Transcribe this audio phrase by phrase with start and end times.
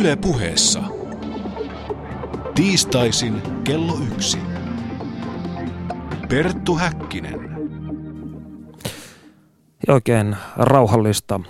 [0.00, 0.82] Yle puheessa.
[2.54, 4.38] Tiistaisin kello yksi.
[6.28, 7.40] Perttu Häkkinen.
[9.86, 11.40] Ja oikein rauhallista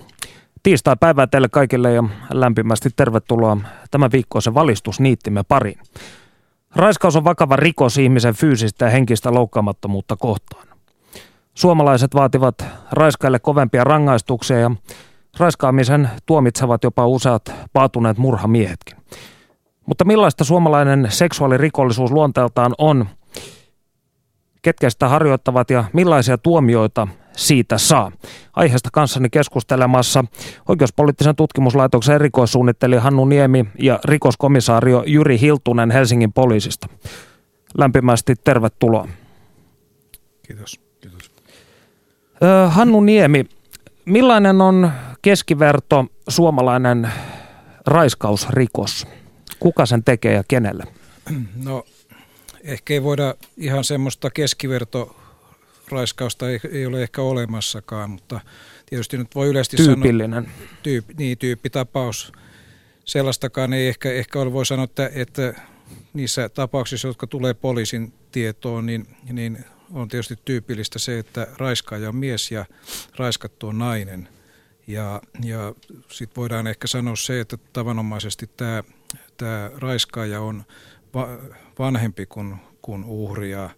[0.62, 3.56] tiistai-päivää teille kaikille ja lämpimästi tervetuloa
[3.90, 5.78] tämän viikkoisen valistusniittimme pariin.
[6.76, 10.66] Raiskaus on vakava rikos ihmisen fyysistä ja henkistä loukkaamattomuutta kohtaan.
[11.54, 14.70] Suomalaiset vaativat raiskaille kovempia rangaistuksia ja
[15.38, 18.96] raiskaamisen tuomitsevat jopa useat paatuneet murhamiehetkin.
[19.86, 23.06] Mutta millaista suomalainen seksuaalirikollisuus luonteeltaan on,
[24.62, 28.12] ketkä sitä harjoittavat ja millaisia tuomioita siitä saa.
[28.56, 30.24] Aiheesta kanssani keskustelemassa
[30.68, 36.88] oikeuspoliittisen tutkimuslaitoksen erikoissuunnittelija Hannu Niemi ja rikoskomissaario Jyri Hiltunen Helsingin poliisista.
[37.78, 39.08] Lämpimästi tervetuloa.
[40.46, 40.80] Kiitos.
[41.00, 41.30] Kiitos.
[42.68, 43.44] Hannu Niemi,
[44.04, 44.90] millainen on
[45.22, 47.12] keskiverto suomalainen
[47.86, 49.06] raiskausrikos?
[49.60, 50.84] Kuka sen tekee ja kenelle?
[51.64, 51.84] No
[52.62, 55.16] ehkä ei voida ihan semmoista keskiverto
[55.88, 58.40] raiskausta ei, ei ole ehkä olemassakaan, mutta
[58.86, 60.44] tietysti nyt voi yleisesti Tyypillinen.
[60.44, 60.58] sanoa...
[60.82, 61.18] Tyypillinen.
[61.18, 62.32] Niin, tyyppitapaus.
[63.04, 65.54] Sellaistakaan ei ehkä, ehkä ole, voi sanoa, että, että
[66.12, 72.16] niissä tapauksissa, jotka tulee poliisin tietoon, niin, niin on tietysti tyypillistä se, että raiskaaja on
[72.16, 72.64] mies ja
[73.16, 74.28] raiskattu on nainen.
[74.86, 75.74] Ja, ja
[76.08, 78.84] sitten voidaan ehkä sanoa se, että tavanomaisesti tämä,
[79.36, 80.64] tämä raiskaaja on
[81.14, 81.28] va,
[81.78, 83.70] vanhempi kuin, kuin uhri ja,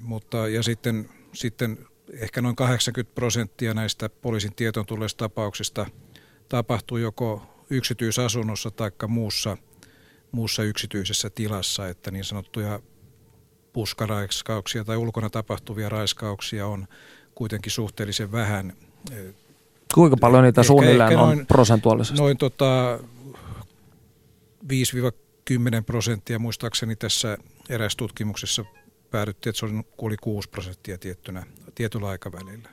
[0.00, 1.78] mutta, ja sitten, sitten
[2.12, 5.86] ehkä noin 80 prosenttia näistä poliisin tietoon tulleista tapauksista
[6.48, 9.56] tapahtuu joko yksityisasunnossa tai muussa,
[10.32, 12.80] muussa yksityisessä tilassa, että niin sanottuja
[13.72, 16.86] puskaraiskauksia tai ulkona tapahtuvia raiskauksia on
[17.34, 18.76] kuitenkin suhteellisen vähän.
[19.94, 22.20] Kuinka paljon niitä ehkä, suunnilleen ehkä noin, on prosentuaalisesti?
[22.20, 22.98] Noin tota
[24.64, 24.68] 5-10
[25.86, 27.38] prosenttia muistaakseni tässä
[27.68, 28.64] erässä tutkimuksessa
[29.10, 31.42] päädyttiin, että se oli kuuli 6 prosenttia tiettynä,
[31.74, 32.68] tietyllä aikavälillä.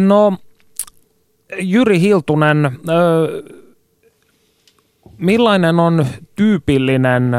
[0.00, 0.38] No,
[1.60, 2.78] Jyri Hiltunen,
[5.18, 7.32] millainen on tyypillinen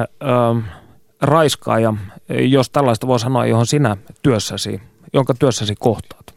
[1.21, 1.93] raiskaaja,
[2.29, 4.81] jos tällaista voi sanoa, johon sinä työssäsi,
[5.13, 6.36] jonka työssäsi kohtaat,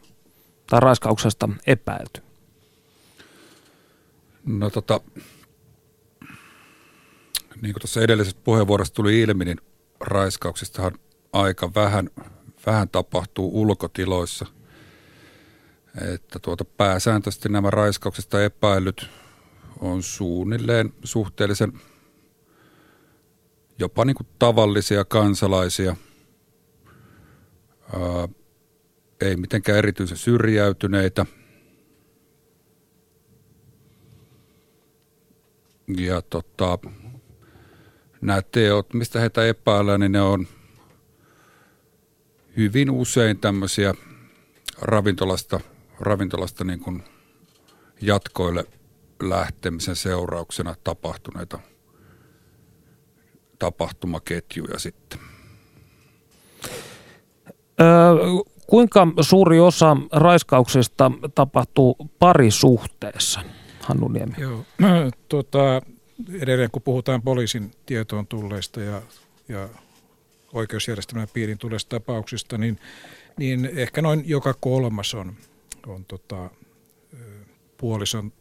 [0.70, 2.22] tai raiskauksesta epäilty?
[4.46, 5.00] No tota,
[7.62, 9.60] niin kuin tuossa edellisessä puheenvuorossa tuli ilmi, niin
[10.00, 10.92] raiskauksistahan
[11.32, 12.10] aika vähän,
[12.66, 14.46] vähän tapahtuu ulkotiloissa.
[16.14, 19.06] Että tuota pääsääntöisesti nämä raiskauksista epäilyt
[19.80, 21.72] on suunnilleen suhteellisen
[23.80, 25.96] jopa niin kuin tavallisia kansalaisia.
[29.20, 31.26] Ei mitenkään erityisen syrjäytyneitä.
[35.96, 36.78] Ja tota,
[38.20, 40.46] nämä teot, mistä heitä epäillään, niin ne on
[42.56, 43.94] hyvin usein tämmöisiä
[44.80, 45.60] ravintolasta,
[46.00, 47.02] ravintolasta niin kuin
[48.00, 48.64] jatkoille
[49.22, 51.58] lähtemisen seurauksena tapahtuneita
[53.58, 55.20] tapahtumaketjuja sitten.
[58.70, 63.40] Kuinka suuri osa raiskauksista tapahtuu parisuhteessa,
[63.80, 64.34] Hannu Niemi?
[64.38, 64.64] Joo,
[65.28, 65.82] tuota,
[66.40, 69.02] edelleen kun puhutaan poliisin tietoon tulleista ja,
[69.48, 69.68] ja
[70.52, 72.78] oikeusjärjestelmän piirin tulleista tapauksista, niin,
[73.38, 75.32] niin ehkä noin joka kolmas on,
[75.86, 76.50] on tota,
[77.76, 78.32] puolison,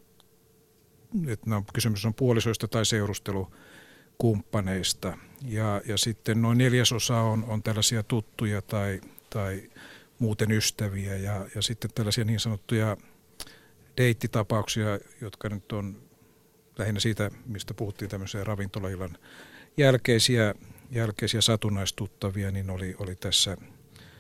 [1.28, 5.18] että no, kysymys on puolisoista tai seurustelukumppaneista.
[5.46, 9.70] Ja, ja sitten noin neljäsosa on, on tällaisia tuttuja tai, tai
[10.20, 12.98] muuten ystäviä ja, ja sitten tällaisia niin sanottuja
[13.98, 16.02] deittitapauksia, jotka nyt on
[16.78, 19.18] lähinnä siitä, mistä puhuttiin tämmöisiä ravintolaillan
[19.78, 20.56] jälkeisiä,
[20.92, 23.58] jälkeisiä satunnaistuttavia, niin oli, oli tässä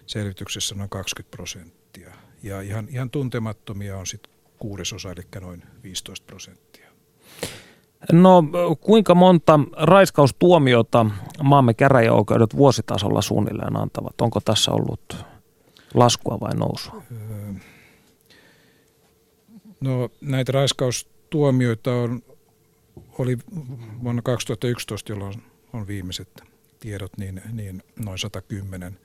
[0.06, 2.14] selvityksessä noin 20 prosenttia.
[2.44, 6.90] Ja ihan, ihan tuntemattomia on sitten kuudesosa, eli noin 15 prosenttia.
[8.12, 8.44] No
[8.81, 11.06] kuinka monta raiskaustuomiota
[11.44, 14.22] maamme käräjäoikeudet vuositasolla suunnilleen antavat?
[14.22, 15.25] Onko tässä ollut
[15.94, 17.03] laskua vai nousua?
[17.12, 17.53] Öö,
[19.80, 22.24] no näitä raiskaustuomioita on
[23.19, 23.38] oli
[24.03, 25.44] vuonna 2011, jolloin
[25.74, 26.44] on viimeiset
[26.80, 29.00] tiedot, niin, niin noin 110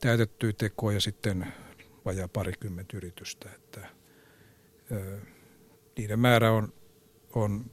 [0.00, 1.52] täytettyä tekoa ja sitten
[2.04, 3.48] vajaa parikymmentä yritystä.
[3.54, 3.88] Että,
[4.92, 5.20] ö,
[5.98, 6.72] niiden määrä on,
[7.34, 7.70] on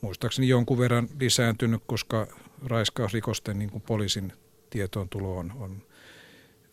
[0.00, 2.26] muistaakseni jonkun verran lisääntynyt, koska
[2.66, 4.32] raiskausrikosten niin kuin poliisin
[4.70, 5.82] tietoon tulo on, on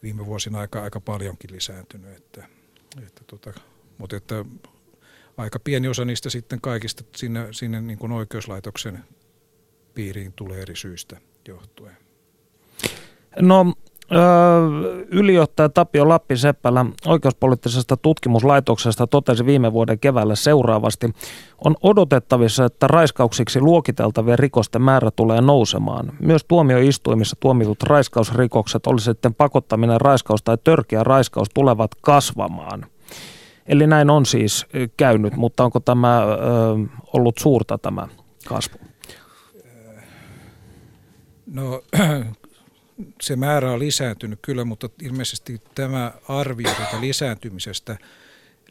[0.05, 2.17] viime vuosina aika, aika paljonkin lisääntynyt.
[2.17, 2.47] Että,
[3.07, 3.53] että tota,
[3.97, 4.45] mutta että
[5.37, 9.03] aika pieni osa niistä sitten kaikista sinne, sinne niin kuin oikeuslaitoksen
[9.93, 11.17] piiriin tulee eri syistä
[11.47, 11.97] johtuen.
[13.39, 13.73] No
[15.11, 21.13] Ylijohtaja Tapio Lappi-Seppälä oikeuspoliittisesta tutkimuslaitoksesta totesi viime vuoden keväällä seuraavasti.
[21.65, 26.11] On odotettavissa, että raiskauksiksi luokiteltavien rikosten määrä tulee nousemaan.
[26.19, 32.85] Myös tuomioistuimissa tuomitut raiskausrikokset, oli sitten pakottaminen raiskaus tai törkeä raiskaus, tulevat kasvamaan.
[33.65, 34.65] Eli näin on siis
[34.97, 36.27] käynyt, mutta onko tämä ö,
[37.13, 38.07] ollut suurta tämä
[38.47, 38.77] kasvu?
[41.45, 41.81] No
[43.21, 47.97] se määrä on lisääntynyt kyllä, mutta ilmeisesti tämä arvio tätä lisääntymisestä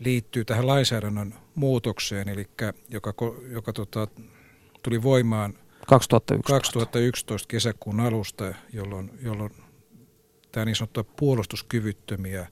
[0.01, 2.49] liittyy tähän lainsäädännön muutokseen, eli
[2.91, 3.15] joka,
[3.51, 4.09] joka tota,
[4.83, 5.55] tuli voimaan
[5.87, 6.53] 2011.
[6.53, 9.51] 2011 kesäkuun alusta, jolloin, jolloin
[10.53, 12.47] tämä niin sanottua puolustuskyvyttömiä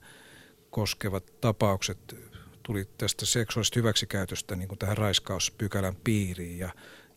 [0.69, 2.15] koskevat tapaukset
[2.63, 6.69] tuli tästä seksuaalisesta hyväksikäytöstä niin kuin tähän raiskauspykälän piiriin ja,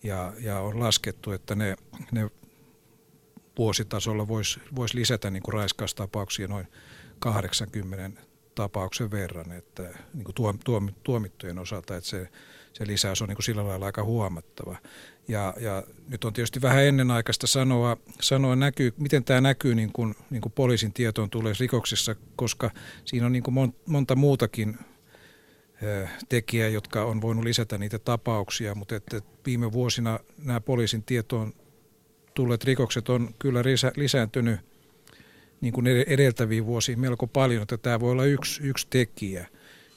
[0.03, 1.77] ja, ja on laskettu, että ne,
[2.13, 2.31] ne
[3.59, 6.67] vuositasolla voisi vois lisätä niin kuin raiskaustapauksia noin
[7.19, 8.23] 80
[8.55, 9.83] tapauksen verran, että
[10.15, 12.29] niin kuin tuom, tuom, tuomittujen osalta, että se,
[12.73, 14.77] se lisäys on niin kuin sillä lailla aika huomattava.
[15.29, 20.15] Ja, ja nyt on tietysti vähän ennenaikaista sanoa, sanoa näkyy, miten tämä näkyy niin kuin,
[20.31, 22.71] niin kuin poliisin tietoon tulee rikoksissa, koska
[23.05, 24.79] siinä on niin kuin monta muutakin
[26.29, 31.53] tekijää, jotka on voinut lisätä niitä tapauksia, mutta että viime vuosina nämä poliisin tietoon
[32.37, 33.63] tulleet rikokset on kyllä
[33.97, 34.61] lisääntynyt
[35.61, 39.47] niin kuin edeltäviin vuosiin melko paljon, että tämä voi olla yksi, yksi tekijä.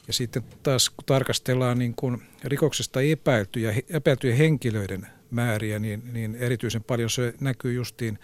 [0.06, 6.84] Ja sitten taas kun tarkastellaan niin kuin rikoksesta epäiltyjä, epäiltyjä henkilöiden määriä, niin, niin erityisen
[6.84, 8.18] paljon se näkyy justiin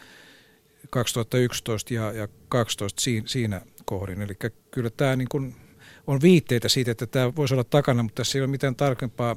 [0.90, 4.22] 2011 ja, ja 2012 siinä, siinä kohdin.
[4.22, 4.34] Eli
[4.70, 5.56] kyllä tämä niin kuin
[6.06, 9.36] on viitteitä siitä, että tämä voisi olla takana, mutta tässä ei ole mitään tarkempaa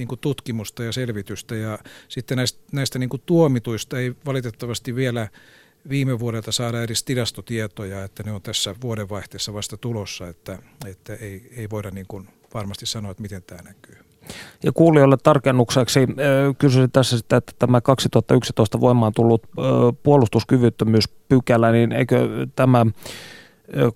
[0.00, 1.54] niin kuin tutkimusta ja selvitystä.
[1.54, 5.28] Ja sitten näistä, näistä niin kuin tuomituista ei valitettavasti vielä
[5.88, 11.50] viime vuodelta saada edes tilastotietoja, että ne on tässä vuodenvaihteessa vasta tulossa, että, että ei,
[11.56, 13.96] ei voida niin kuin varmasti sanoa, että miten tämä näkyy.
[14.62, 16.00] Ja kuulijoille tarkennukseksi
[16.58, 19.42] kysyisin tässä sitä, että tämä 2011 voimaan tullut
[20.02, 22.86] puolustuskyvyttömyyspykälä, niin eikö tämä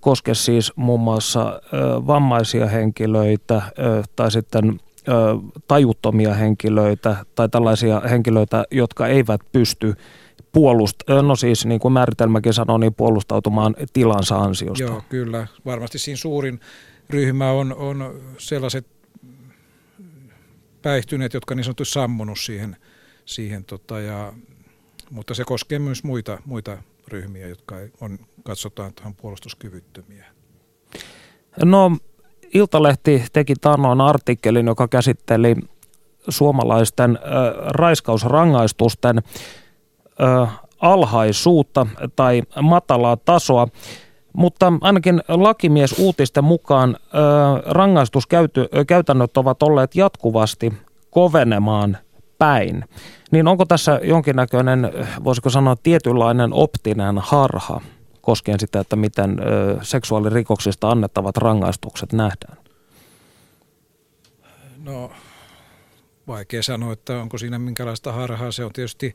[0.01, 1.61] koske siis muun muassa
[2.07, 3.63] vammaisia henkilöitä
[4.17, 4.81] tai sitten
[5.69, 9.95] tajuttomia henkilöitä tai tällaisia henkilöitä, jotka eivät pysty
[10.53, 14.85] puolust, no siis niin kuin määritelmäkin sanoo, niin puolustautumaan tilansa ansiosta.
[14.85, 15.47] Joo, kyllä.
[15.65, 16.61] Varmasti siinä suurin
[17.11, 18.87] ryhmä on, on sellaiset
[20.83, 22.77] päihtyneet, jotka niin sanotusti sammunut siihen,
[23.25, 24.33] siihen tota, ja,
[25.11, 26.79] mutta se koskee myös muita, muita
[27.09, 30.25] ryhmiä, jotka on, katsotaan tähän puolustuskyvyttömiä.
[31.65, 31.97] No
[32.55, 35.57] Iltalehti teki taannoin artikkelin, joka käsitteli
[36.29, 37.23] suomalaisten äh,
[37.67, 39.19] raiskausrangaistusten
[40.23, 41.87] äh, alhaisuutta
[42.17, 43.69] tai matalaa tasoa.
[44.33, 50.73] Mutta ainakin lakimies uutisten mukaan äh, rangaistuskäytännöt ovat olleet jatkuvasti
[51.11, 51.97] kovenemaan
[52.39, 52.85] päin.
[53.31, 54.93] Niin onko tässä jonkinnäköinen,
[55.25, 57.81] voisiko sanoa, tietynlainen optinen harha?
[58.25, 59.37] Koskien sitä, että miten
[59.83, 62.57] seksuaalirikoksista annettavat rangaistukset nähdään?
[64.79, 65.13] No,
[66.27, 68.53] vaikea sanoa, että onko siinä minkälaista harhaa.
[68.53, 69.15] Se on tietysti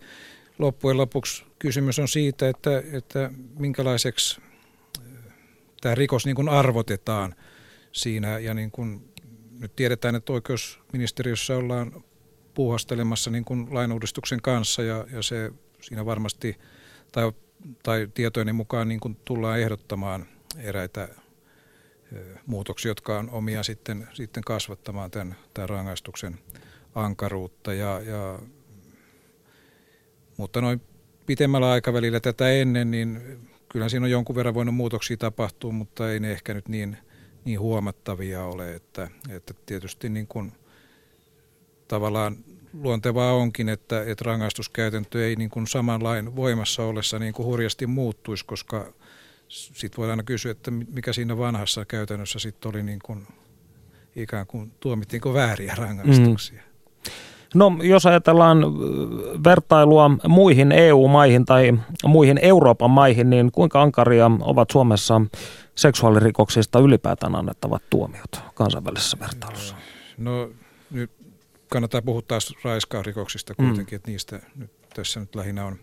[0.60, 4.42] loppujen lopuksi kysymys on siitä, että, että minkälaiseksi
[5.82, 7.36] tämä rikos niin kuin arvotetaan
[7.92, 8.40] siinä.
[8.40, 9.14] Ja niin kuin
[9.60, 12.04] nyt tiedetään, että oikeusministeriössä ollaan
[12.54, 15.52] puuhastelemassa niin kuin lainuudistuksen kanssa ja, ja se
[15.82, 16.58] siinä varmasti,
[17.12, 17.32] tai
[17.84, 20.26] tai tietojeni mukaan niin kuin tullaan ehdottamaan
[20.58, 21.10] eräitä
[22.46, 26.40] muutoksia, jotka on omia sitten, sitten kasvattamaan tämän, tämän rangaistuksen
[26.96, 27.74] ankaruutta.
[27.74, 28.40] Ja, ja,
[30.38, 30.82] mutta noin
[31.26, 33.22] pitemmällä aikavälillä tätä ennen, niin
[33.70, 36.98] kyllä siinä on jonkun verran voinut muutoksia tapahtua, mutta ei ne ehkä nyt niin,
[37.46, 40.52] niin huomattavia ole, että, että tietysti niin kuin
[41.88, 42.38] tavallaan
[42.74, 47.88] luontevaa onkin, että, että rangaistuskäytäntö ei niin kuin saman lain voimassa ollessa niin kuin hurjasti
[47.88, 48.94] muuttuisi, koska
[49.50, 53.28] sitten voidaan aina kysyä, että mikä siinä vanhassa käytännössä sitten oli niin kuin,
[54.16, 56.62] ikään kuin tuomittiinko vääriä rangaistuksia.
[56.62, 56.70] Mm.
[57.56, 58.58] No jos ajatellaan
[59.44, 65.22] vertailua muihin EU-maihin tai muihin Euroopan maihin, niin kuinka ankaria ovat Suomessa
[65.76, 69.76] seksuaalirikoksista ylipäätään annettavat tuomiot kansainvälisessä vertailussa?
[70.18, 70.50] No
[70.92, 71.12] nyt
[71.70, 73.96] kannattaa puhua taas raiskausrikoksista kuitenkin, mm.
[73.96, 75.80] että niistä nyt, tässä nyt lähinnä on,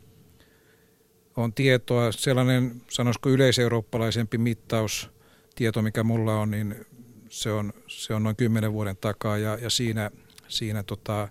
[1.36, 2.12] on tietoa.
[2.12, 6.86] Sellainen, sanoisiko yleiseurooppalaisempi mittaustieto, mikä mulla on, niin
[7.28, 10.10] se on, se on noin kymmenen vuoden takaa ja, ja siinä,
[10.48, 11.28] siinä tota,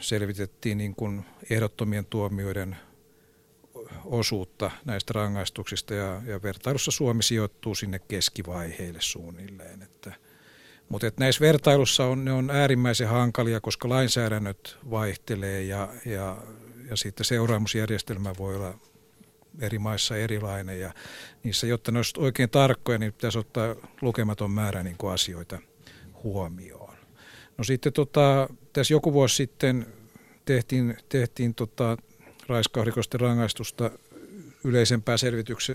[0.00, 2.76] selvitettiin niin kuin ehdottomien tuomioiden
[4.04, 9.82] osuutta näistä rangaistuksista ja, ja vertailussa Suomi sijoittuu sinne keskivaiheille suunnilleen.
[9.82, 10.12] Että,
[10.88, 16.36] mutta että näissä vertailussa on, ne on äärimmäisen hankalia, koska lainsäädännöt vaihtelee ja, ja,
[16.90, 18.74] ja sitten seuraamusjärjestelmä voi olla
[19.60, 20.94] eri maissa erilainen ja
[21.44, 25.58] niissä, jotta ne olisivat oikein tarkkoja, niin pitäisi ottaa lukematon määrä niin kuin asioita
[26.22, 26.94] huomioon.
[27.58, 29.86] No sitten tota, tässä joku vuosi sitten
[30.44, 31.96] tehtiin, tehtiin tota,
[32.48, 33.90] raiskausrikosten rangaistusta
[34.64, 35.16] yleisempää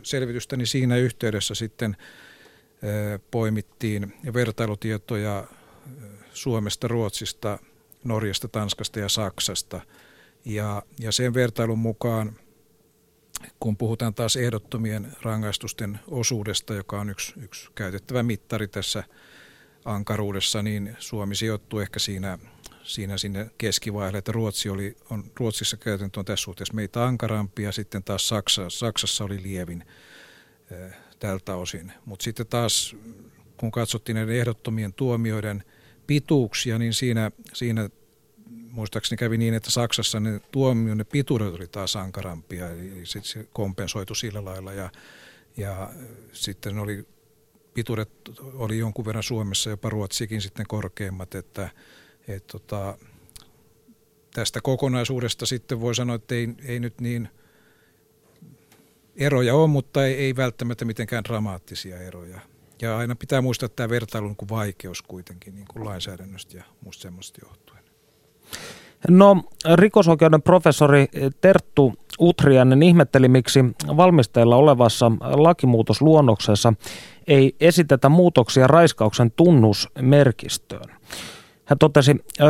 [0.04, 1.98] selvitystä, niin siinä yhteydessä sitten
[3.32, 5.48] poimittiin vertailutietoja
[6.34, 7.60] Suomesta, Ruotsista,
[8.04, 9.82] Norjasta, Tanskasta ja Saksasta.
[10.46, 12.36] Ja, ja sen vertailun mukaan,
[13.60, 19.04] kun puhutaan taas ehdottomien rangaistusten osuudesta, joka on yksi, yksi käytettävä mittari tässä
[19.86, 22.40] ankaruudessa, niin Suomi sijoittuu ehkä siinä
[22.84, 27.72] siinä sinne keskivaiheelle, että Ruotsi oli, on, Ruotsissa käytäntö on tässä suhteessa meitä ankarampi ja
[27.72, 29.86] sitten taas Saksa, Saksassa oli lievin
[31.24, 31.92] tältä osin.
[32.06, 32.96] Mutta sitten taas
[33.58, 35.64] kun katsottiin näiden ehdottomien tuomioiden
[36.08, 37.90] pituuksia, niin siinä, siinä
[38.72, 44.16] muistaakseni kävi niin, että Saksassa ne tuomioiden pituudet oli taas ankarampia, eli sitten se kompensoitu
[44.16, 44.90] sillä lailla ja,
[45.58, 45.94] ja
[46.34, 47.08] sitten oli
[47.74, 51.70] pituudet oli jonkun verran Suomessa, jopa Ruotsikin sitten korkeimmat, että
[52.28, 52.98] et tota,
[54.34, 57.30] tästä kokonaisuudesta sitten voi sanoa, että ei, ei nyt niin
[59.16, 62.40] eroja ole, mutta ei, ei välttämättä mitenkään dramaattisia eroja.
[62.82, 67.40] Ja aina pitää muistaa tämä vertailun kuin vaikeus kuitenkin niin kuin lainsäädännöstä ja muusta semmoista
[67.46, 67.84] johtuen.
[69.10, 69.44] No
[69.76, 71.08] rikosoikeuden professori
[71.42, 73.60] Terttu Utrianen ihmetteli, miksi
[73.98, 76.74] valmisteilla olevassa lakimuutosluonnoksessa
[77.28, 80.96] ei esitetä muutoksia raiskauksen tunnusmerkistöön.
[81.66, 82.46] Hän totesi, ö,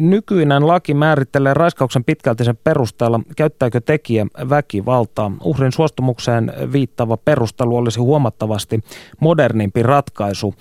[0.00, 5.32] nykyinen laki määrittelee raiskauksen pitkälti sen perusteella, käyttääkö tekijä väkivaltaa.
[5.44, 8.80] Uhrin suostumukseen viittava perustelu olisi huomattavasti
[9.20, 10.54] modernimpi ratkaisu.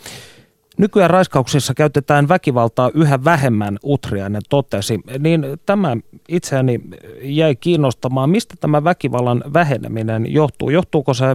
[0.78, 5.00] Nykyään raiskauksissa käytetään väkivaltaa yhä vähemmän, Utriainen totesi.
[5.20, 5.98] Niin tämä
[6.28, 6.80] itseäni
[7.22, 10.70] jäi kiinnostamaan, mistä tämä väkivallan väheneminen johtuu.
[10.70, 11.26] Johtuuko se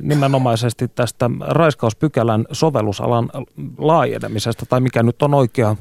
[0.00, 3.30] nimenomaisesti tästä raiskauspykälän sovellusalan
[3.78, 5.76] laajenemisesta, tai mikä nyt on oikea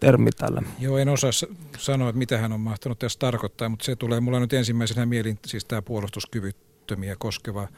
[0.00, 0.62] termi tällä.
[0.78, 1.30] Joo, en osaa
[1.78, 5.38] sanoa, että mitä hän on mahtanut tässä tarkoittaa, mutta se tulee mulla nyt ensimmäisenä mielin,
[5.46, 7.68] siis tämä puolustuskyvyttömiä koskeva,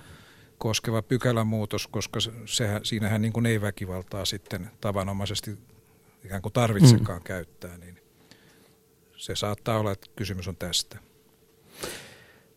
[0.58, 5.58] koskeva pykälämuutos, koska sehän, siinähän niin kuin ei väkivaltaa sitten tavanomaisesti
[6.24, 7.24] ikään kuin tarvitsekaan mm.
[7.24, 7.98] käyttää, niin
[9.16, 10.98] se saattaa olla, että kysymys on tästä.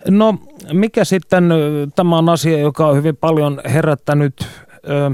[0.07, 0.35] No
[0.73, 1.49] mikä sitten,
[1.95, 4.47] tämä on asia, joka on hyvin paljon herättänyt
[4.89, 5.11] ö,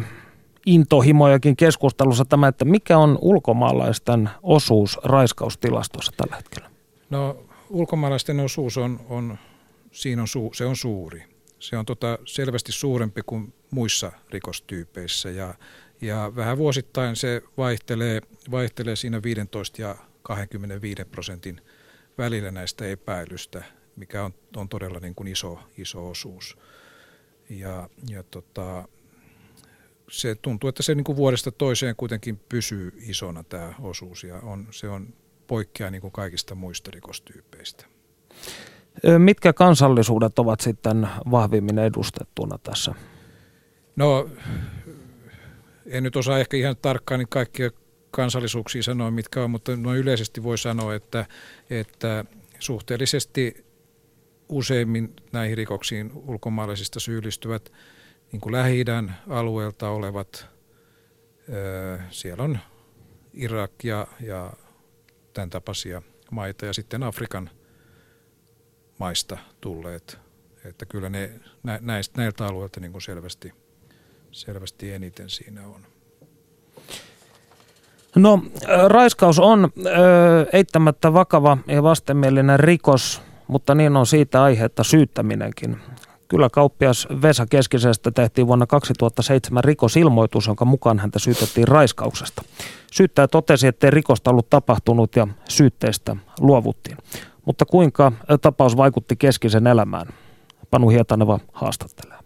[0.65, 6.69] intohimojakin keskustelussa tämä, että mikä on ulkomaalaisten osuus raiskaustilastossa tällä hetkellä?
[7.09, 7.37] No
[7.69, 9.37] ulkomaalaisten osuus on, on
[9.91, 11.23] siinä on, su, se on suuri.
[11.59, 15.53] Se on tota selvästi suurempi kuin muissa rikostyypeissä ja,
[16.01, 21.61] ja vähän vuosittain se vaihtelee, vaihtelee siinä 15 ja 25 prosentin
[22.17, 23.63] välillä näistä epäilystä,
[23.95, 26.57] mikä on, on todella niin kuin iso, iso osuus.
[27.49, 28.87] Ja, ja tota,
[30.09, 34.67] se tuntuu, että se niin kuin vuodesta toiseen kuitenkin pysyy isona tämä osuus ja on,
[34.71, 35.13] se on
[35.47, 37.85] poikkeaa niin kuin kaikista muista rikostyypeistä.
[39.17, 42.95] Mitkä kansallisuudet ovat sitten vahvimmin edustettuna tässä?
[43.95, 44.29] No,
[45.85, 47.69] en nyt osaa ehkä ihan tarkkaan niin kaikkia
[48.11, 51.25] kansallisuuksia sanoa, mitkä on, mutta noin yleisesti voi sanoa, että,
[51.69, 52.25] että
[52.59, 53.65] suhteellisesti
[54.49, 57.71] useimmin näihin rikoksiin ulkomaalaisista syyllistyvät–
[58.35, 58.85] niin kuin lähi
[59.29, 60.47] alueelta olevat,
[62.09, 62.59] siellä on
[63.33, 64.53] Irak ja, ja
[65.33, 66.01] tämän tapaisia
[66.31, 67.49] maita ja sitten Afrikan
[68.97, 70.17] maista tulleet.
[70.65, 71.31] Että kyllä ne
[71.81, 73.53] näistä, näiltä alueilta niin kuin selvästi,
[74.31, 75.81] selvästi eniten siinä on.
[78.15, 78.43] No,
[78.87, 79.89] raiskaus on ö,
[80.53, 85.77] eittämättä vakava ja vastenmielinen rikos, mutta niin on siitä aihetta syyttäminenkin.
[86.27, 92.41] Kyllä kauppias Vesa Keskisestä tehtiin vuonna 2007 rikosilmoitus, jonka mukaan häntä syytettiin raiskauksesta.
[92.91, 96.97] Syyttäjä totesi, ettei rikosta ollut tapahtunut ja syytteestä luovuttiin.
[97.45, 100.07] Mutta kuinka tapaus vaikutti Keskisen elämään?
[100.71, 102.17] Panu Hietaneva haastattelee.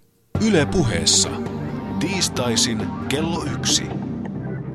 [0.48, 1.30] Yle puheessa.
[2.00, 3.84] Tiistaisin kello yksi.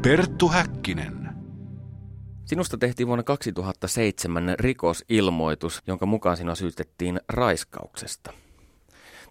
[0.03, 1.29] Perttu Häkkinen.
[2.45, 8.33] Sinusta tehtiin vuonna 2007 rikosilmoitus, jonka mukaan sinua syytettiin raiskauksesta.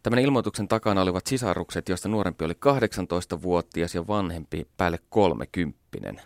[0.04, 6.22] Tämän ilmoituksen takana olivat sisarukset, joista nuorempi oli 18-vuotias ja vanhempi päälle 30.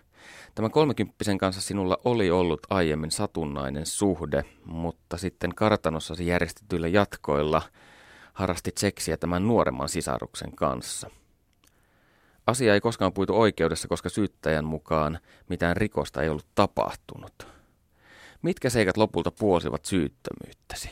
[0.56, 7.62] Tämän kolmekymppisen kanssa sinulla oli ollut aiemmin satunnainen suhde, mutta sitten kartanossasi järjestetyillä jatkoilla
[8.34, 11.10] harrastit seksiä tämän nuoremman sisaruksen kanssa.
[12.48, 15.20] Asia ei koskaan puitu oikeudessa, koska syyttäjän mukaan
[15.50, 17.48] mitään rikosta ei ollut tapahtunut.
[18.42, 20.90] Mitkä seikat lopulta puolsivat syyttömyyttäsi?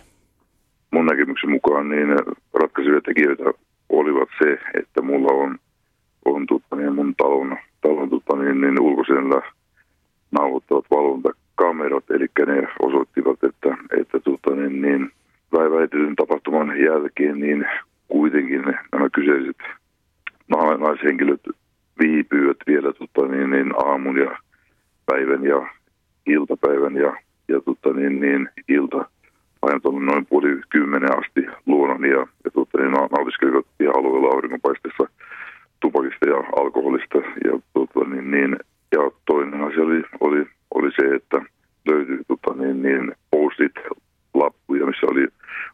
[0.91, 2.07] Mun näkemyksen mukaan niin
[2.75, 3.43] ratkaisevia tekijöitä
[3.89, 5.57] olivat se, että mulla on,
[6.25, 9.41] on tutta, niin mun talon, talon tutta, niin, niin ulkoisella
[10.31, 15.11] nauhoittavat valvontakamerat, eli ne osoittivat, että, että tutta, niin, niin,
[16.15, 17.65] tapahtuman jälkeen niin
[18.07, 19.57] kuitenkin nämä kyseiset
[20.77, 21.41] naishenkilöt
[21.99, 24.37] viipyivät vielä tota, niin, niin, aamun ja
[25.05, 25.67] päivän ja
[26.25, 27.17] iltapäivän ja,
[27.47, 29.05] ja tota, niin, niin, ilta
[29.65, 33.65] ajan noin puoli kymmenen asti luonnon ja, ja tota, niin, nautiskelivat
[33.97, 35.03] alueella auringonpaisteessa
[35.79, 37.17] tupakista ja alkoholista.
[37.17, 38.55] Ja, tota, niin, niin,
[38.91, 41.41] ja toinen asia oli, oli, oli se, että
[41.87, 43.75] löytyi tota, niin, niin, postit
[44.33, 45.27] lappuja, missä oli,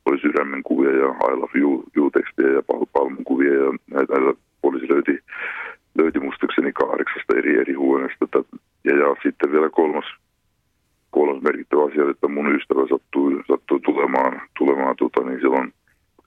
[0.06, 2.62] oli sydämen kuvia ja I love you, you tekstiä ja
[2.94, 5.20] palmun kuvia ja näitä, näitä poliisi löyti,
[5.98, 8.26] löyti muistaakseni kahdeksasta eri, eri huoneesta.
[8.84, 10.06] Ja, ja sitten vielä kolmas,
[11.12, 15.74] kolmas merkittävä asia, että mun ystävä sattui, sattui tulemaan, tulemaan tota, niin silloin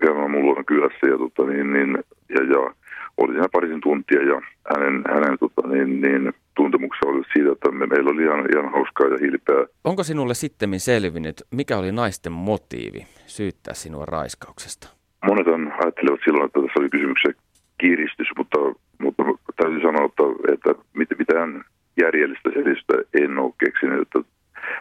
[0.01, 2.75] käymään mulla on kylässä ja, tota, niin, niin, ja, ja
[3.17, 4.41] oli siinä parisen tuntia ja
[4.75, 9.07] hänen, hänen tota, niin, niin, tuntemuksensa oli siitä, että me, meillä oli ihan, ihan hauskaa
[9.07, 9.67] ja hilpeää.
[10.05, 14.89] Sinulle sitten selvinnyt, mikä oli naisten motiivi syyttää sinua raiskauksesta?
[15.27, 17.43] Monet ajattelevat silloin, että tässä oli kysymyksessä
[17.81, 18.59] kiristys, mutta,
[18.99, 19.23] mutta
[19.57, 21.65] täytyy sanoa, että, että mitään
[22.03, 24.03] järjellistä selitystä en ole keksinyt.
[24.03, 24.19] Että,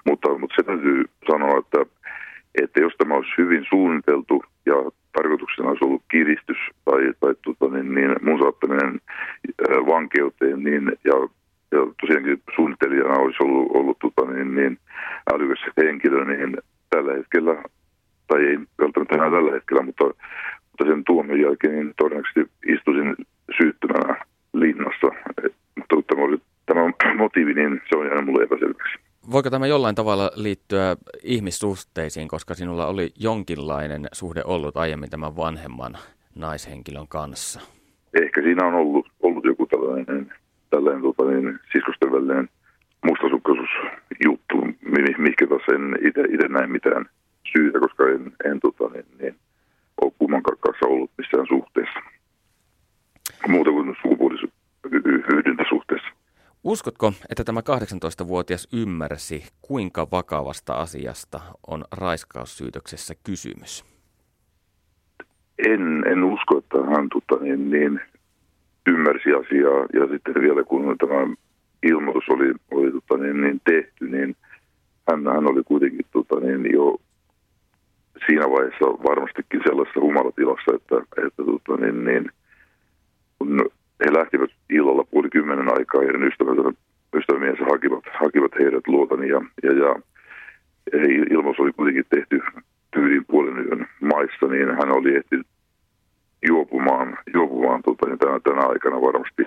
[0.06, 1.80] mutta, mutta se täytyy sanoa, että,
[2.63, 4.75] että jos tämä olisi hyvin suunniteltu ja
[5.18, 9.01] tarkoituksena olisi ollut kiristys tai, tai tota, niin, niin, mun saattaminen
[9.94, 11.15] vankeuteen, niin, ja,
[11.72, 14.77] ja tosiaankin suunnittelijana olisi ollut, ollut tota, niin, niin,
[15.34, 16.58] älykäs henkilö, niin
[16.89, 17.63] tällä hetkellä,
[18.28, 20.04] tai ei välttämättä enää tällä hetkellä, mutta,
[20.69, 23.15] mutta sen tuomion jälkeen niin todennäköisesti istuisin
[23.58, 25.08] syyttömänä linnassa.
[25.76, 26.82] Mutta tämä, oli, tämä
[27.17, 29.00] motiivi, niin se on jäänyt mulle epäselväksi.
[29.32, 30.95] Voiko tämä jollain tavalla liittyä
[31.34, 35.98] ihmissuhteisiin, koska sinulla oli jonkinlainen suhde ollut aiemmin tämän vanhemman
[36.36, 37.60] naishenkilön kanssa?
[38.22, 40.34] Ehkä siinä on ollut, ollut joku tällainen,
[40.69, 42.50] tällainen tota niin, siskosten välinen
[43.06, 44.56] mustasukkaisuusjuttu,
[45.17, 45.98] mihinkä tässä en
[46.34, 47.06] itse näe mitään
[47.52, 49.36] syytä, koska en, en tota, niin, niin,
[50.02, 52.00] ole kummankaan kanssa ollut missään suhteessa.
[53.48, 56.10] Muuta kuin sukupuolihyydyntäsuhteessa.
[56.63, 63.86] Uskotko, että tämä 18-vuotias ymmärsi, kuinka vakavasta asiasta on raiskaussyytöksessä kysymys?
[65.67, 67.99] En, en usko, että hän tota, niin, niin,
[68.88, 69.86] ymmärsi asiaa.
[69.93, 71.36] Ja sitten vielä kun tämä
[71.84, 74.36] ilmoitus oli, oli tota, niin, niin tehty, niin
[75.12, 76.97] hän, hän oli kuitenkin tota, niin, jo
[78.26, 80.95] siinä vaiheessa varmastikin sellaisessa humalatilassa, että,
[81.26, 82.32] että tota, niin, niin,
[83.39, 83.69] kun
[84.06, 86.62] he lähtivät illalla puoli kymmenen aikaa, heidän ystävänsä,
[87.16, 89.89] ystävämiensä hakivat, hakivat heidät luotani ja, ja, ja
[91.32, 92.42] ilmoitus oli kuitenkin tehty
[92.94, 95.48] tyyliin puolen yön maissa, niin hän oli ehtinyt
[96.48, 99.44] juopumaan, juopumaan tota, niin tänä, tänä aikana varmasti,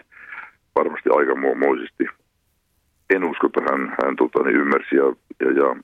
[0.75, 2.05] varmasti aikamuomoisesti.
[3.15, 5.07] En usko, että hän, hän tota, niin ymmärsi ja,
[5.41, 5.77] ja, ja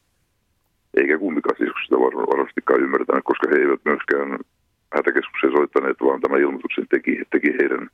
[0.97, 1.97] eikä kumpikaan siis sitä
[2.33, 4.39] varmastikaan ymmärtänyt, koska he eivät myöskään
[4.97, 7.89] hätäkeskukseen soittaneet, vaan tämä ilmoituksen teki, teki heidän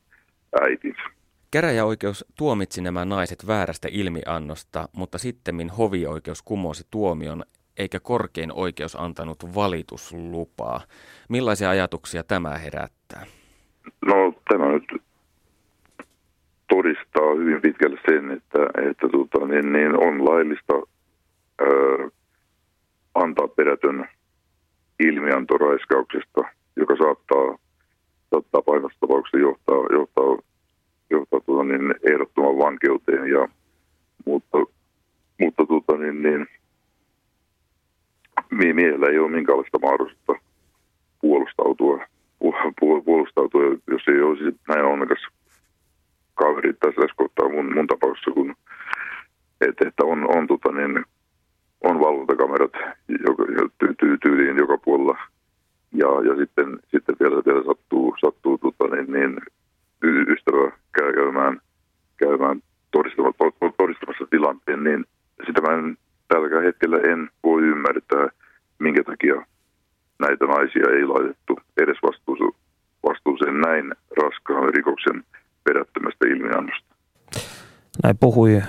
[0.60, 1.02] äitinsä.
[1.50, 7.42] Käräjäoikeus tuomitsi nämä naiset väärästä ilmiannosta, mutta sitten hovioikeus kumosi tuomion
[7.78, 10.80] eikä korkein oikeus antanut valituslupaa.
[11.28, 13.26] Millaisia ajatuksia tämä herättää?
[14.06, 15.02] No tämä nyt
[16.68, 18.58] todistaa hyvin pitkälle sen, että,
[18.90, 20.74] että tota, niin, niin on laillista
[21.60, 22.08] ää,
[23.14, 24.08] antaa perätön
[25.00, 26.40] ilmianto raiskauksesta,
[26.76, 27.58] joka saattaa,
[28.30, 30.36] saattaa painassa tapauksessa johtaa, johtaa,
[31.10, 33.30] johtaa tuota, niin, ehdottoman vankeuteen.
[33.30, 33.48] Ja,
[34.26, 34.58] mutta
[35.40, 36.46] mutta tuota, niin, niin,
[38.74, 40.32] miehellä ei ole minkäänlaista mahdollisuutta
[41.20, 42.04] puolustautua,
[43.04, 45.26] puolustautua, jos ei olisi näin onnekas
[46.34, 48.54] kaveri tässä kohtaa mun, mun tapauksessa, kun
[49.60, 51.04] että, että on, on tota, niin,
[51.80, 52.72] on valvontakamerat
[53.08, 53.44] joka,
[53.78, 55.18] ty, ty, tyyliin joka puolella.
[55.92, 59.36] Ja, ja sitten, sitten vielä, vielä sattuu, sattuu tota, niin, niin,
[60.28, 61.60] ystävä käymään,
[62.16, 65.04] käymään todistamassa, todistamassa tilanteen, niin
[65.46, 65.98] sitä mä en,
[66.28, 68.28] tällä hetkellä en voi ymmärtää,
[68.78, 69.46] minkä takia
[70.18, 71.96] näitä naisia ei laitettu edes
[74.74, 75.24] rikoksen
[75.64, 76.94] perättömästä ilmiannosta.
[78.02, 78.62] Näin puhui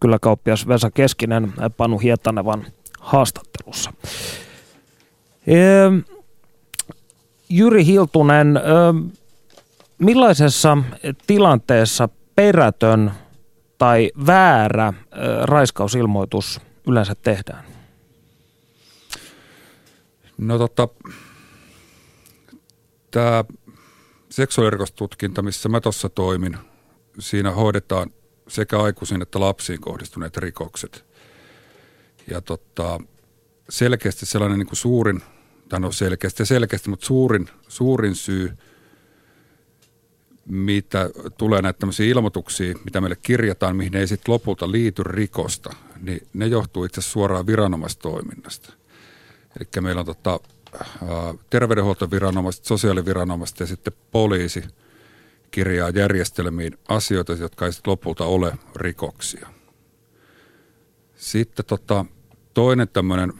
[0.00, 2.64] kyllä kauppias Vesa Keskinen Panu Hietanevan
[3.00, 3.92] haastattelussa.
[7.56, 8.60] Jyri Hiltunen,
[9.98, 10.78] millaisessa
[11.26, 13.12] tilanteessa perätön
[13.78, 14.92] tai väärä
[15.42, 17.64] raiskausilmoitus yleensä tehdään?
[20.38, 20.88] No tota,
[23.10, 23.44] tämä
[24.30, 26.58] seksuaalirikostutkinta, missä mä tuossa toimin,
[27.18, 28.10] siinä hoidetaan
[28.48, 31.04] sekä aikuisiin että lapsiin kohdistuneet rikokset.
[32.30, 33.00] Ja tota,
[33.68, 35.22] selkeästi sellainen niin kuin suurin,
[35.68, 38.52] tai no selkeästi ja selkeästi, mutta suurin, suurin syy,
[40.46, 46.26] mitä tulee näitä tämmöisiä ilmoituksia, mitä meille kirjataan, mihin ei sitten lopulta liity rikosta, niin
[46.32, 48.72] ne johtuu itse suoraan viranomaistoiminnasta.
[49.60, 50.40] Eli meillä on tota,
[51.50, 54.64] terveydenhuoltoviranomaiset, sosiaaliviranomaiset ja sitten poliisi
[55.50, 59.48] kirjaa järjestelmiin asioita, jotka ei sitten lopulta ole rikoksia.
[61.16, 62.04] Sitten tota,
[62.54, 63.32] toinen tämmöinen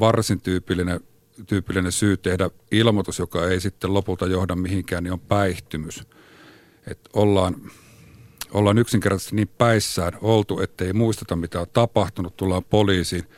[0.00, 1.00] varsin tyypillinen,
[1.46, 6.02] tyypillinen syy tehdä ilmoitus, joka ei sitten lopulta johda mihinkään, niin on päihtymys.
[6.86, 7.56] Että ollaan,
[8.52, 13.24] ollaan yksinkertaisesti niin päissään oltu, ettei muisteta mitä on tapahtunut, tullaan poliisiin–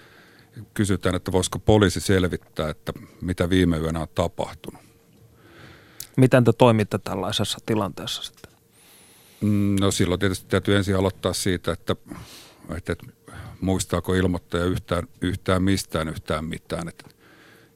[0.75, 4.83] kysytään, että voisiko poliisi selvittää, että mitä viime yönä on tapahtunut.
[6.17, 8.53] Miten te toimitte tällaisessa tilanteessa sitten?
[9.41, 11.97] Mm, no silloin tietysti täytyy ensin aloittaa siitä, että,
[12.77, 13.07] että, että
[13.61, 17.05] muistaako ilmoittaja yhtään, yhtään mistään yhtään mitään, että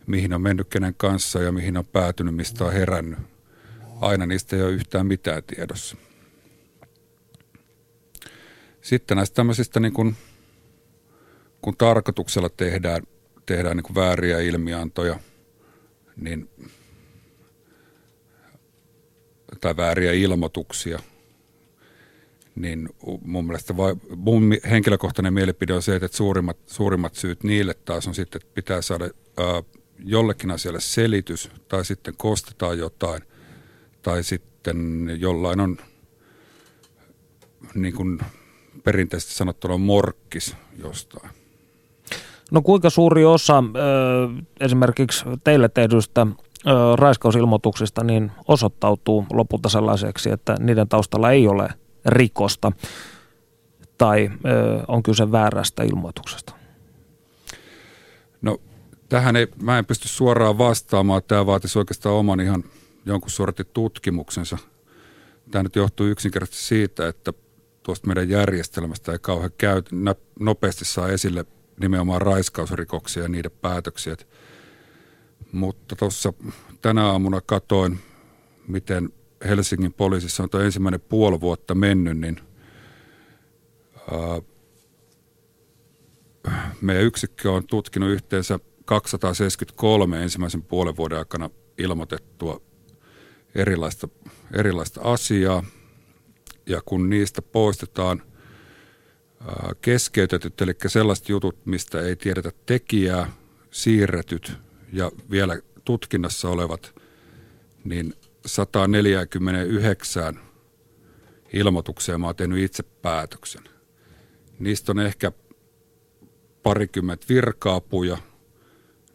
[0.06, 3.18] mihin on mennyt kenen kanssa ja mihin on päätynyt, mistä on herännyt.
[4.00, 5.96] Aina niistä ei ole yhtään mitään tiedossa.
[8.80, 10.16] Sitten näistä tämmöisistä niin kuin
[11.62, 13.02] kun tarkoituksella tehdään,
[13.46, 15.20] tehdään niin kuin vääriä ilmiantoja,
[16.16, 16.50] niin,
[19.60, 20.98] tai vääriä ilmoituksia,
[22.54, 22.88] niin
[23.22, 28.14] mun mielestä vai, mun henkilökohtainen mielipide on se, että suurimmat, suurimmat syyt niille taas on
[28.14, 29.62] sitten, että pitää saada ää,
[30.04, 33.22] jollekin asialle selitys, tai sitten kostetaan jotain,
[34.02, 35.76] tai sitten jollain on
[37.74, 38.18] niin kuin
[38.84, 41.30] perinteisesti sanottuna morkkis jostain.
[42.50, 43.64] No kuinka suuri osa
[44.60, 46.26] esimerkiksi teille tehdyistä
[46.96, 51.68] raiskausilmoituksista niin osoittautuu lopulta sellaiseksi, että niiden taustalla ei ole
[52.06, 52.72] rikosta
[53.98, 54.30] tai
[54.88, 56.52] on kyse väärästä ilmoituksesta?
[58.42, 58.58] No
[59.08, 61.22] tähän ei, mä en pysty suoraan vastaamaan.
[61.28, 62.64] Tämä vaatisi oikeastaan oman ihan
[63.06, 64.58] jonkun sortin tutkimuksensa.
[65.50, 67.32] Tämä nyt johtuu yksinkertaisesti siitä, että
[67.82, 69.82] tuosta meidän järjestelmästä ei kauhean käy,
[70.40, 71.44] nopeasti saa esille
[71.80, 74.16] nimenomaan raiskausrikoksia ja niiden päätöksiä.
[75.52, 76.32] Mutta tuossa
[76.82, 77.98] tänä aamuna katoin,
[78.68, 79.12] miten
[79.48, 82.40] Helsingin poliisissa on tuo ensimmäinen puoli vuotta mennyt, niin
[84.12, 84.42] ää,
[86.80, 92.60] meidän yksikkö on tutkinut yhteensä 273 ensimmäisen puolen vuoden aikana ilmoitettua
[93.54, 94.08] erilaista,
[94.52, 95.64] erilaista asiaa.
[96.66, 98.22] Ja kun niistä poistetaan–
[99.80, 103.30] keskeytetyt, eli sellaiset jutut, mistä ei tiedetä tekijää,
[103.70, 104.52] siirretyt
[104.92, 106.94] ja vielä tutkinnassa olevat,
[107.84, 108.14] niin
[108.46, 110.40] 149
[111.52, 113.62] ilmoitukseen mä oon tehnyt itse päätöksen.
[114.58, 115.32] Niistä on ehkä
[116.62, 118.18] parikymmentä virkaapuja,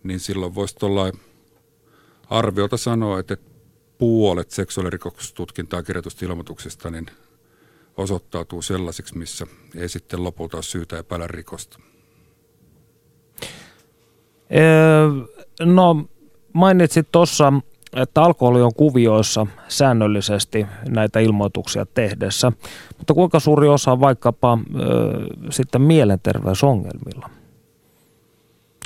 [0.04, 1.12] niin silloin voisi tuolla
[2.30, 3.38] arviolta sanoa, että
[3.98, 7.06] puolet seksuaalirikostutkintaa kirjoitusta ilmoituksista, niin–
[7.98, 11.80] osoittautuu sellaisiksi, missä ei sitten lopulta ole syytä epäillä rikosta?
[15.62, 16.06] No
[16.54, 17.54] mainitsit tuossa,
[17.96, 22.52] että alkoholi on kuvioissa säännöllisesti näitä ilmoituksia tehdessä,
[22.98, 24.88] mutta kuinka suuri osa on vaikkapa ö,
[25.50, 27.30] sitten mielenterveysongelmilla,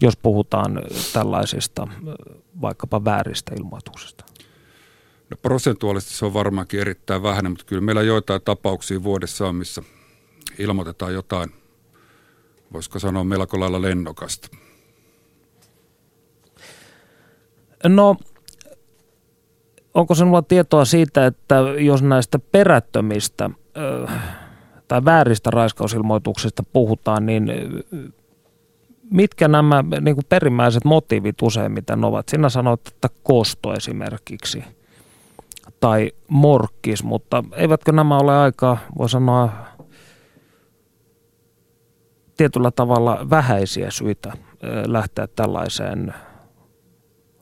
[0.01, 0.81] jos puhutaan
[1.13, 1.87] tällaisista
[2.61, 4.25] vaikkapa vääristä ilmoituksista?
[5.29, 9.83] No prosentuaalisesti se on varmaankin erittäin vähän, mutta kyllä meillä joitain tapauksia vuodessa on, missä
[10.59, 11.49] ilmoitetaan jotain,
[12.73, 14.47] voisiko sanoa melko lailla lennokasta.
[17.87, 18.15] No,
[19.93, 23.49] onko sinulla tietoa siitä, että jos näistä perättömistä
[24.87, 27.51] tai vääristä raiskausilmoituksista puhutaan, niin
[29.11, 32.29] mitkä nämä niin kuin perimmäiset motiivit useimmiten ovat?
[32.29, 34.63] Sinä sanoit, että kosto esimerkiksi–
[35.79, 39.49] tai morkkis, mutta eivätkö nämä ole aika, voi sanoa,
[42.37, 44.33] tietyllä tavalla vähäisiä syitä
[44.85, 46.13] lähteä tällaiseen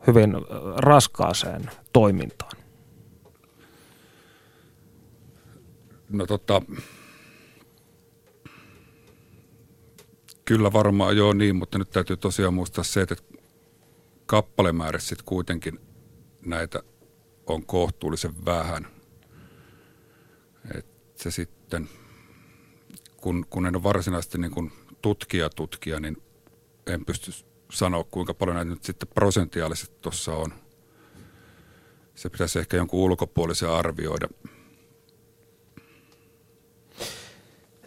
[0.08, 0.34] hyvin
[0.78, 2.58] raskaaseen toimintaan?
[6.10, 6.62] No tota,
[10.46, 13.16] kyllä varmaan joo niin, mutta nyt täytyy tosiaan muistaa se, että
[14.26, 15.80] kappalemäärä sitten kuitenkin
[16.46, 16.84] näitä
[17.46, 18.88] on kohtuullisen vähän.
[20.78, 21.90] Et se sitten,
[23.18, 26.18] kun, kun en ole varsinaisesti niin kuin tutkija tutkija, niin
[26.88, 27.32] en pysty
[27.72, 30.54] sanoa kuinka paljon näitä nyt sitten prosentiaalisesti tuossa on.
[32.16, 34.28] Se pitäisi ehkä jonkun ulkopuolisen arvioida.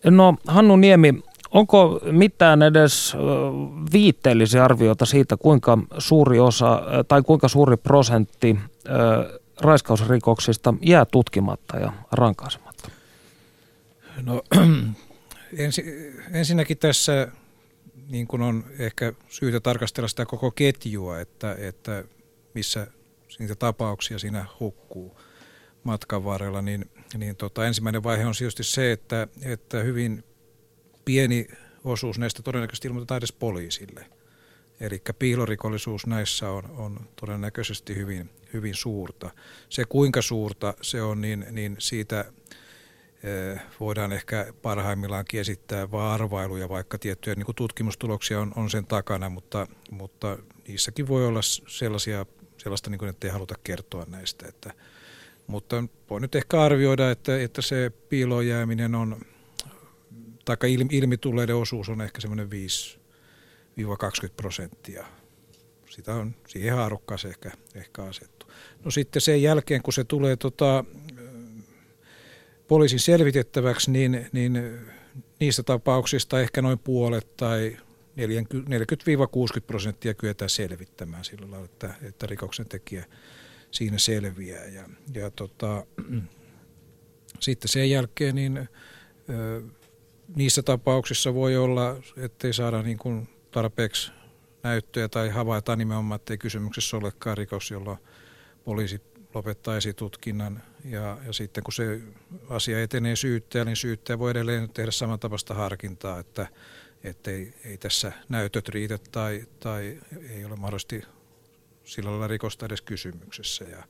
[0.05, 1.23] No Hannu Niemi,
[1.57, 3.17] onko mitään edes
[3.93, 8.59] viitteellisiä arvioita siitä, kuinka suuri osa tai kuinka suuri prosentti
[9.61, 12.91] raiskausrikoksista jää tutkimatta ja rankaisematta?
[14.23, 14.43] No
[15.59, 15.85] ensi,
[16.33, 17.29] ensinnäkin tässä
[18.09, 22.05] niin kuin on ehkä syytä tarkastella sitä koko ketjua, että, että
[22.55, 22.87] missä
[23.39, 25.21] niitä tapauksia siinä hukkuu
[25.85, 30.25] matkan varrella, niin, niin tota, ensimmäinen vaihe on tietysti se, että, että hyvin
[31.07, 31.47] pieni
[31.85, 34.07] osuus näistä todennäköisesti ilmoitetaan edes poliisille.
[34.81, 39.31] Eli piilorikollisuus näissä on, on todennäköisesti hyvin, hyvin suurta.
[39.69, 42.25] Se kuinka suurta se on, niin, niin siitä
[43.81, 49.29] voidaan ehkä parhaimmillaankin esittää vain arvailuja, vaikka tiettyjä niin kuin tutkimustuloksia on, on sen takana,
[49.29, 50.39] mutta, mutta
[50.69, 52.27] niissäkin voi olla sellaisia,
[52.59, 54.49] sellaista, niin kuin, että ei haluta kertoa näistä.
[54.49, 54.73] Että,
[55.47, 59.21] mutta voi nyt ehkä arvioida, että, että se piiloon jääminen on,
[60.47, 60.57] tai
[60.91, 62.51] ilmi, tulleiden osuus on ehkä semmoinen 5-20
[64.37, 65.07] prosenttia.
[65.91, 68.47] Sitä on siihen haarukkaan ehkä, ehkä asettu.
[68.85, 70.85] No sitten sen jälkeen, kun se tulee tota,
[72.69, 74.79] poliisin selvitettäväksi, niin, niin
[75.41, 77.77] niistä tapauksista ehkä noin puolet tai
[78.17, 83.05] 40-60 prosenttia kyetään selvittämään sillä lailla, että, että rikoksen tekijä
[83.71, 84.65] siinä selviää.
[84.65, 85.87] Ja, ja tota,
[87.41, 88.69] sitten sen jälkeen niin,
[89.29, 89.63] ö,
[90.35, 94.13] niissä tapauksissa voi olla, ettei saada niin kuin tarpeeksi
[94.63, 97.97] näyttöjä tai havaita nimenomaan, ettei kysymyksessä olekaan rikos, jolla
[98.65, 99.01] poliisi
[99.35, 100.63] lopettaa esitutkinnan.
[100.85, 102.01] Ja, ja sitten kun se
[102.49, 108.69] asia etenee syyttäjä, niin syyttäjä voi edelleen tehdä samantapaista harkintaa, että ei, ei tässä näytöt
[108.69, 109.99] riitä tai, tai
[110.31, 111.03] ei ole mahdollisesti
[111.85, 113.65] sillä lailla rikosta edes kysymyksessä.
[113.65, 113.85] Ja,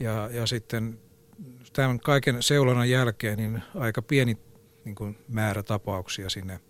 [0.00, 0.98] ja, ja sitten
[1.72, 4.38] tämän kaiken seulonnan jälkeen niin aika pieni
[4.84, 6.60] niin kuin määrä tapauksia sinne,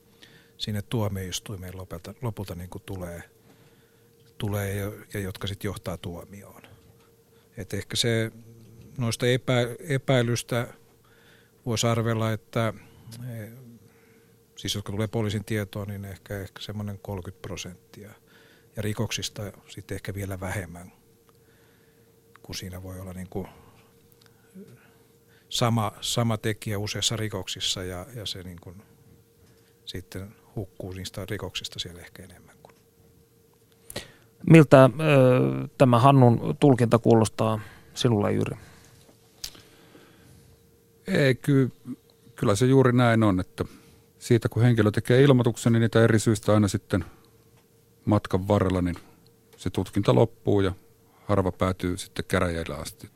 [0.57, 3.23] sinne tuomioistuimeen lopulta, lopulta niin kuin tulee,
[4.39, 6.63] tulee ja, ja jotka sitten johtaa tuomioon.
[7.57, 8.33] Et ehkä se
[8.99, 9.55] noista epä,
[9.89, 10.69] epäilystä
[11.67, 12.75] voisi arvella, että
[13.31, 13.49] e,
[14.57, 18.11] siis jotka tulee poliisin tietoon, niin ehkä, ehkä semmoinen 30 prosenttia.
[18.77, 20.93] Ja rikoksista sitten ehkä vielä vähemmän,
[22.43, 23.49] kun siinä voi olla niin kuin
[25.53, 28.83] sama, sama tekijä useissa rikoksissa ja, ja se niin kuin
[29.85, 32.57] sitten hukkuu niistä rikoksista siellä ehkä enemmän.
[32.63, 32.75] Kuin.
[34.51, 37.61] Miltä ö, tämä Hannun tulkinta kuulostaa
[37.95, 38.57] sinulle, Jyri?
[41.07, 41.71] Ei, ky,
[42.37, 43.65] kyllä se juuri näin on, että
[44.19, 47.05] siitä kun henkilö tekee ilmoituksen, niin niitä eri syistä aina sitten
[48.05, 48.97] matkan varrella, niin
[49.57, 50.73] se tutkinta loppuu ja
[51.25, 53.11] harva päätyy sitten käräjäillä asti.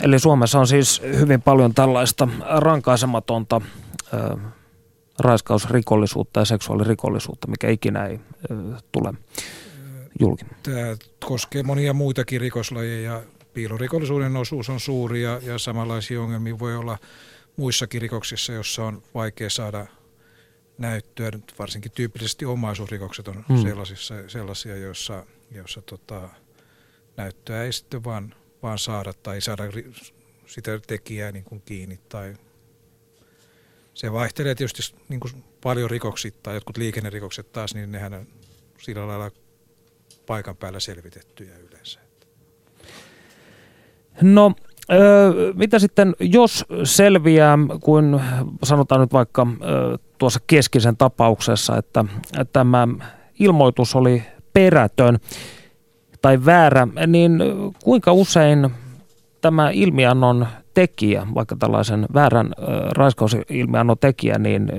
[0.00, 3.60] Eli Suomessa on siis hyvin paljon tällaista rankaisematonta
[4.14, 4.36] ö,
[5.18, 8.54] raiskausrikollisuutta ja seksuaalirikollisuutta, mikä ikinä ei ö,
[8.92, 9.14] tule
[10.20, 10.44] julki.
[10.62, 13.22] Tämä koskee monia muitakin rikoslajeja.
[13.54, 16.98] Piilorikollisuuden osuus on suuri ja, ja samanlaisia ongelmia voi olla
[17.56, 19.86] muissakin rikoksissa, jossa on vaikea saada
[20.78, 21.30] näyttöä.
[21.58, 26.28] Varsinkin tyypillisesti omaisuusrikokset on sellaisissa, sellaisia, joissa, joissa tota,
[27.16, 29.62] näyttöä ei sitten vaan vaan saada tai saada
[30.46, 31.98] sitä tekijää niin kuin kiinni.
[32.08, 32.34] Tai
[33.94, 38.26] se vaihtelee tietysti niin kuin paljon rikoksit tai jotkut liikennerikokset taas, niin nehän on
[38.78, 39.30] sillä lailla
[40.26, 42.00] paikan päällä selvitettyjä yleensä.
[44.22, 44.54] No
[44.92, 48.20] Öö, mitä sitten, jos selviää, kun
[48.62, 52.04] sanotaan nyt vaikka öö, tuossa keskisen tapauksessa, että
[52.52, 52.88] tämä
[53.38, 55.18] ilmoitus oli perätön,
[56.22, 57.40] tai väärä, niin
[57.84, 58.70] kuinka usein
[59.40, 62.54] tämä ilmiannon tekijä, vaikka tällaisen väärän
[62.90, 64.70] raiskausilmiannon tekijä, niin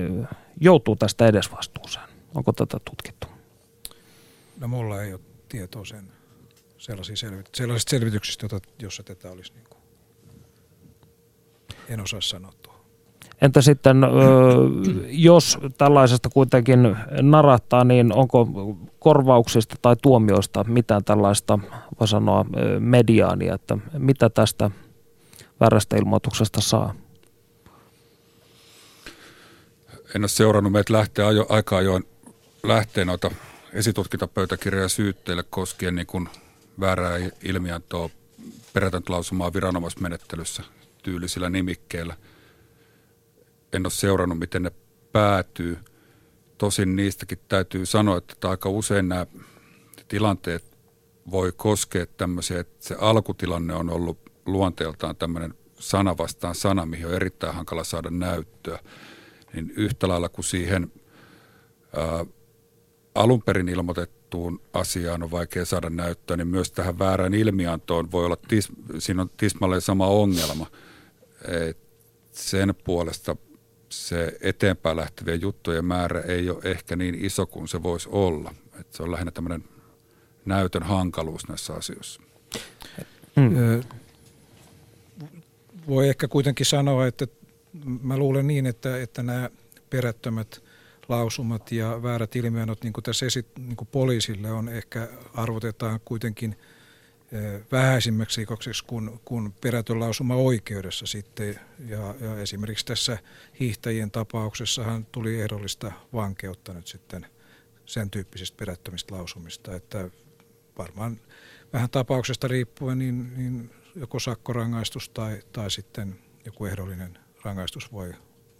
[0.60, 2.06] joutuu tästä edesvastuuseen?
[2.34, 3.26] Onko tätä tutkittu?
[4.60, 6.04] No mulla ei ole tietoa sen
[6.78, 8.46] selvit- sellaisista selvityksistä,
[8.82, 9.80] jossa tätä olisi niin kuin,
[11.88, 12.52] en osaa sanoa.
[13.42, 13.96] Entä sitten,
[15.06, 18.48] jos tällaisesta kuitenkin narahtaa, niin onko
[19.00, 21.58] korvauksista tai tuomioista mitään tällaista,
[22.00, 22.46] voi sanoa,
[22.78, 24.70] mediaania, että mitä tästä
[25.60, 26.94] väärästä ilmoituksesta saa?
[30.14, 32.04] En ole seurannut, meitä lähtee ajo, aika ajoin
[32.62, 33.30] lähteä noita
[33.72, 36.28] esitutkintapöytäkirjoja syytteille koskien niin kuin
[36.80, 38.10] väärää ilmiantoa
[38.72, 40.62] perätäntölausumaa viranomaismenettelyssä
[41.02, 42.16] tyylisillä nimikkeillä.
[43.72, 44.70] En ole seurannut, miten ne
[45.12, 45.78] päätyy–
[46.60, 49.26] Tosin niistäkin täytyy sanoa, että aika usein nämä
[50.08, 50.64] tilanteet
[51.30, 57.14] voi koskea tämmöisiä, että se alkutilanne on ollut luonteeltaan tämmöinen sana vastaan sana, mihin on
[57.14, 58.78] erittäin hankala saada näyttöä.
[59.52, 60.92] Niin yhtä lailla kuin siihen
[61.96, 62.26] ää,
[63.14, 68.36] alun perin ilmoitettuun asiaan on vaikea saada näyttöä, niin myös tähän väärään ilmiantoon voi olla,
[68.48, 68.68] tis,
[68.98, 70.66] siinä on tismalleen sama ongelma.
[71.48, 71.78] Et
[72.32, 73.36] sen puolesta
[73.90, 78.54] se eteenpäin lähtevien juttujen määrä ei ole ehkä niin iso kuin se voisi olla.
[78.80, 79.64] Et se on lähinnä tämmöinen
[80.44, 82.20] näytön hankaluus näissä asioissa.
[83.36, 83.82] Hmm.
[85.88, 87.26] Voi ehkä kuitenkin sanoa, että
[88.02, 89.50] mä luulen niin, että, että nämä
[89.90, 90.62] perättömät
[91.08, 96.56] lausumat ja väärät ilmiönot, niin kuin tässä esit, niin kuin poliisille on ehkä arvotetaan kuitenkin
[97.72, 101.60] vähäisimmäksi rikokseksi kuin, kuin perätön lausuma oikeudessa sitten.
[101.86, 103.18] Ja, ja esimerkiksi tässä
[103.60, 107.26] hiihtäjien tapauksessahan tuli ehdollista vankeutta nyt sitten
[107.86, 110.10] sen tyyppisistä perättömistä lausumista, että
[110.78, 111.20] varmaan
[111.72, 118.12] vähän tapauksesta riippuen niin, niin joko sakkorangaistus tai, tai sitten joku ehdollinen rangaistus voi,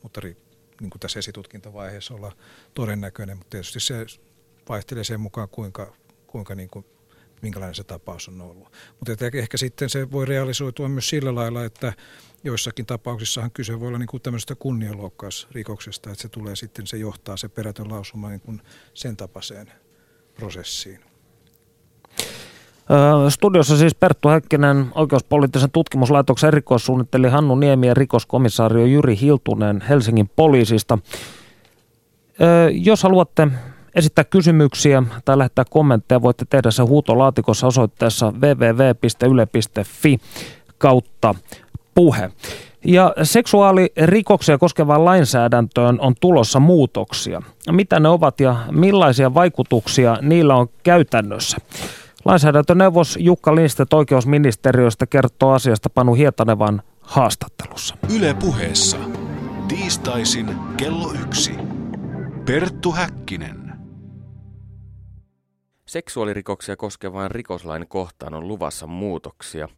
[0.03, 0.37] mutta ri,
[0.81, 2.33] niin kuin tässä esitutkintavaiheessa olla
[2.75, 4.07] todennäköinen, mutta tietysti se
[4.69, 6.85] vaihtelee sen mukaan, kuinka, kuinka niin kuin,
[7.43, 8.73] minkälainen se tapaus on ollut.
[8.99, 11.93] Mutta ehkä sitten se voi realisoitua myös sillä lailla, että
[12.45, 17.37] joissakin tapauksissahan kyse voi olla niin kuin tämmöisestä kunnianloukkausrikoksesta, että se tulee sitten, se johtaa
[17.37, 18.63] se perätön lausuma niin kuin
[18.95, 19.73] sen tapaiseen
[20.35, 21.01] prosessiin.
[23.29, 30.99] Studiossa siis Perttu Häkkinen, oikeuspoliittisen tutkimuslaitoksen erikoissuunnitteli Hannu Niemi ja rikoskomissaario Jyri Hiltunen Helsingin poliisista.
[32.71, 33.49] Jos haluatte
[33.95, 40.19] esittää kysymyksiä tai lähettää kommentteja, voitte tehdä se huutolaatikossa osoitteessa www.yle.fi
[40.79, 41.35] kautta
[41.95, 42.31] puhe.
[42.85, 47.43] Ja seksuaalirikoksia koskevaan lainsäädäntöön on tulossa muutoksia.
[47.71, 51.57] Mitä ne ovat ja millaisia vaikutuksia niillä on käytännössä?
[52.25, 57.97] Lainsäädäntöneuvos Jukka Lindstedt oikeusministeriöstä kertoo asiasta Panu Hietanevan haastattelussa.
[58.17, 58.97] Yle puheessa.
[59.69, 61.53] Tiistaisin kello yksi.
[62.45, 63.60] Perttu Häkkinen.
[65.91, 69.69] Seksuaalirikoksia koskevaan rikoslain kohtaan on luvassa muutoksia.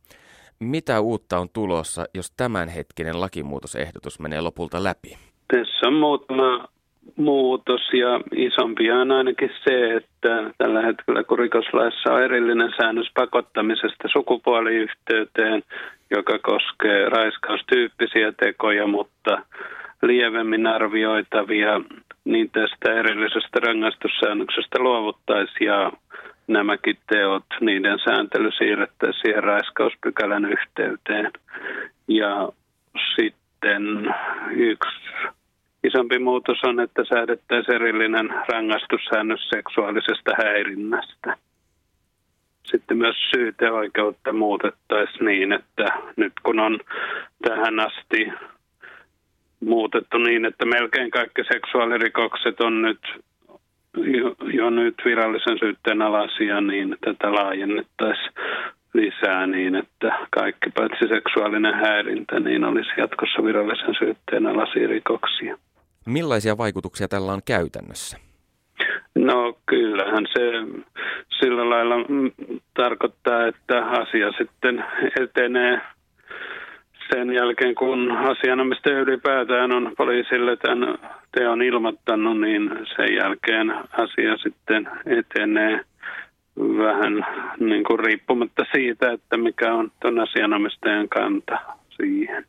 [0.61, 5.19] Mitä uutta on tulossa, jos tämänhetkinen lakimuutosehdotus menee lopulta läpi?
[5.49, 6.69] Tässä on muutama
[7.17, 14.09] muutos ja isompia on ainakin se, että tällä hetkellä kun rikoslaissa on erillinen säännös pakottamisesta
[14.13, 15.63] sukupuoliyhteyteen,
[16.11, 19.43] joka koskee raiskaustyyppisiä tekoja, mutta
[20.03, 21.81] lievemmin arvioitavia,
[22.25, 25.93] niin tästä erillisestä rangaistussäännöksestä luovuttaisiin ja
[26.47, 31.31] nämäkin teot, niiden sääntely siirrettäisiin siihen raiskauspykälän yhteyteen.
[32.09, 32.49] Ja
[33.17, 34.15] sitten
[34.51, 35.03] yksi
[35.85, 41.37] Isompi muutos on, että säädettäisiin erillinen rangaistussäännös seksuaalisesta häirinnästä.
[42.65, 45.85] Sitten myös syyteoikeutta muutettaisiin niin, että
[46.17, 46.81] nyt kun on
[47.49, 48.33] tähän asti
[49.61, 53.01] muutettu niin, että melkein kaikki seksuaalirikokset on nyt
[53.97, 58.33] jo, jo nyt virallisen syytteen alasia, niin tätä laajennettaisiin
[58.95, 65.59] lisää niin, että kaikki paitsi seksuaalinen häirintä, niin olisi jatkossa virallisen syytteen alaisia rikoksia.
[66.07, 68.19] Millaisia vaikutuksia tällä on käytännössä?
[69.15, 70.41] No kyllähän se
[71.41, 71.95] sillä lailla
[72.75, 74.85] tarkoittaa, että asia sitten
[75.21, 75.81] etenee
[77.13, 80.99] sen jälkeen, kun asianomistaja ylipäätään on poliisille tämän
[81.39, 85.81] teon ilmoittanut, niin sen jälkeen asia sitten etenee
[86.59, 87.27] vähän
[87.61, 91.59] niin kuin riippumatta siitä, että mikä on tuon asianomistajan kanta
[91.97, 92.45] siihen.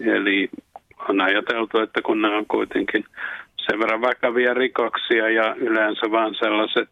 [0.00, 0.48] Eli
[1.08, 3.04] on ajateltu, että kun nämä on kuitenkin
[3.56, 6.88] sen verran vakavia rikoksia ja yleensä vain sellaiset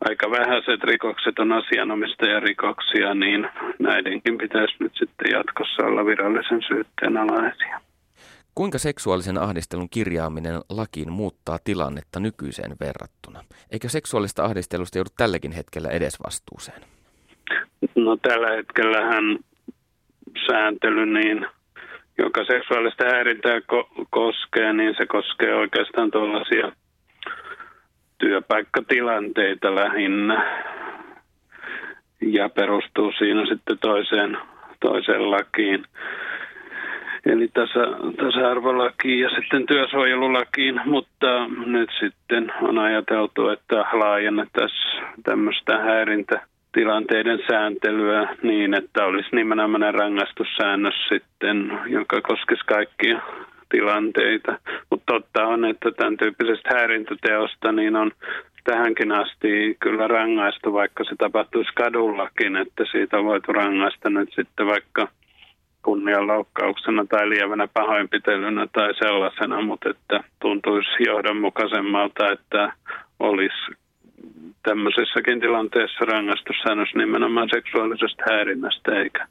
[0.00, 7.80] aika vähäiset rikokset on asianomistajarikoksia, niin näidenkin pitäisi nyt sitten jatkossa olla virallisen syytteen alaisia.
[8.54, 13.40] Kuinka seksuaalisen ahdistelun kirjaaminen lakiin muuttaa tilannetta nykyiseen verrattuna?
[13.72, 16.82] Eikö seksuaalista ahdistelusta joudu tälläkin hetkellä edesvastuuseen?
[17.94, 19.38] No tällä hetkellähän
[20.46, 21.46] sääntely niin
[22.18, 26.72] joka seksuaalista häirintää ko- koskee, niin se koskee oikeastaan tuollaisia
[28.18, 30.62] työpaikkatilanteita lähinnä
[32.20, 34.38] ja perustuu siinä sitten toiseen,
[34.80, 35.84] toiseen lakiin.
[37.26, 37.80] eli tasa,
[38.16, 48.74] tasa-arvolakiin ja sitten työsuojelulakiin, mutta nyt sitten on ajateltu, että laajennettaisiin tämmöistä häirintätilanteiden sääntelyä niin,
[48.74, 53.20] että olisi nimenomaan rangaistussäännös sitten, joka koskisi kaikkia
[53.68, 54.58] tilanteita.
[54.90, 58.10] Mutta totta on, että tämän tyyppisestä häirintäteosta niin on
[58.64, 64.66] tähänkin asti kyllä rangaistu, vaikka se tapahtuisi kadullakin, että siitä on voitu rangaista nyt sitten
[64.66, 65.08] vaikka
[65.82, 72.72] kunnianloukkauksena tai lievänä pahoinpitelynä tai sellaisena, mutta että tuntuisi johdonmukaisemmalta, että
[73.18, 73.72] olisi
[74.68, 79.26] tämmöisessäkin tilanteessa rangaistussäännös nimenomaan seksuaalisesta häirinnästä eikä,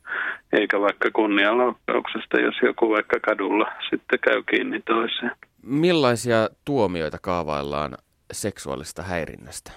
[0.53, 5.31] eikä vaikka kunnianloukkauksesta, jos joku vaikka kadulla sitten käy kiinni toiseen.
[5.63, 7.91] Millaisia tuomioita kaavaillaan
[8.31, 9.71] seksuaalista häirinnästä?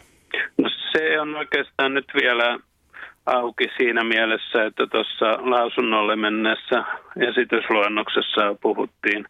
[0.59, 2.59] No se on oikeastaan nyt vielä
[3.27, 6.85] auki siinä mielessä, että tuossa lausunnolle mennessä
[7.29, 9.25] esitysluonnoksessa puhuttiin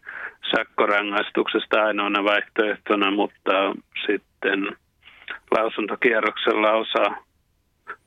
[0.55, 3.51] sakkorangaistuksesta ainoana vaihtoehtona, mutta
[4.05, 4.77] sitten
[5.57, 7.03] lausuntokierroksella osa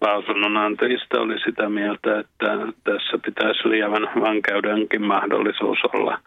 [0.01, 2.47] lausunnonantajista oli sitä mieltä, että
[2.85, 6.19] tässä pitäisi lievän vankeudenkin mahdollisuus olla.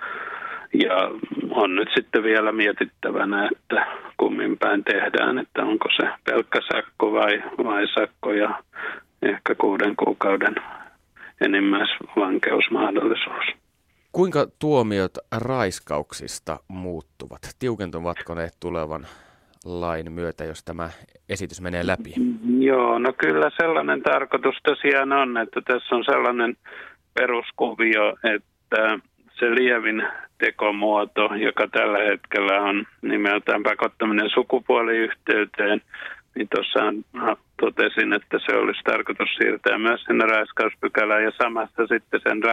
[0.74, 1.12] Ja
[1.50, 3.88] on nyt sitten vielä mietittävänä, että
[4.18, 8.64] kummin päin tehdään, että onko se pelkkä sakko vai, vai sakko ja
[9.22, 10.56] ehkä kuuden kuukauden
[11.42, 13.46] enimmäisvankeusmahdollisuus.
[14.12, 17.42] Kuinka tuomiot raiskauksista muuttuvat?
[17.60, 19.08] Tiukentuvatko ne tulevan
[19.66, 20.90] lain myötä, jos tämä
[21.30, 22.14] esitys menee läpi?
[22.60, 26.58] Joo, no kyllä sellainen tarkoitus tosiaan on, että tässä on sellainen
[27.14, 29.00] peruskuvio, että
[29.40, 30.04] se lievin
[30.38, 35.82] tekomuoto, joka tällä hetkellä on nimeltään pakottaminen sukupuoliyhteyteen,
[36.36, 36.80] niin tuossa
[37.62, 42.44] totesin, että se olisi tarkoitus siirtää myös sinne raiskauspykälään ja samassa sitten sen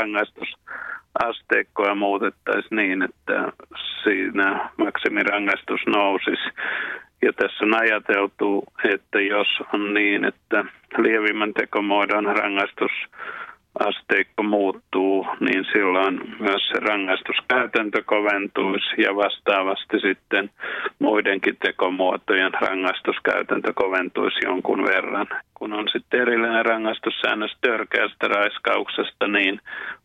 [1.15, 3.53] rangaistusasteikkoa muutettaisiin niin, että
[4.03, 6.51] siinä maksimirangaistus nousisi.
[7.23, 10.65] Ja tässä on ajateltu, että jos on niin, että
[10.99, 12.91] lievimmän tekomuodon rangaistus
[13.81, 20.51] asteikko muuttuu, niin silloin myös se rangaistuskäytäntö koventuisi ja vastaavasti sitten
[20.99, 25.27] muidenkin tekomuotojen rangaistuskäytäntö koventuisi jonkun verran.
[25.55, 29.61] Kun on sitten erillinen rangaistussäännös törkeästä raiskauksesta, niin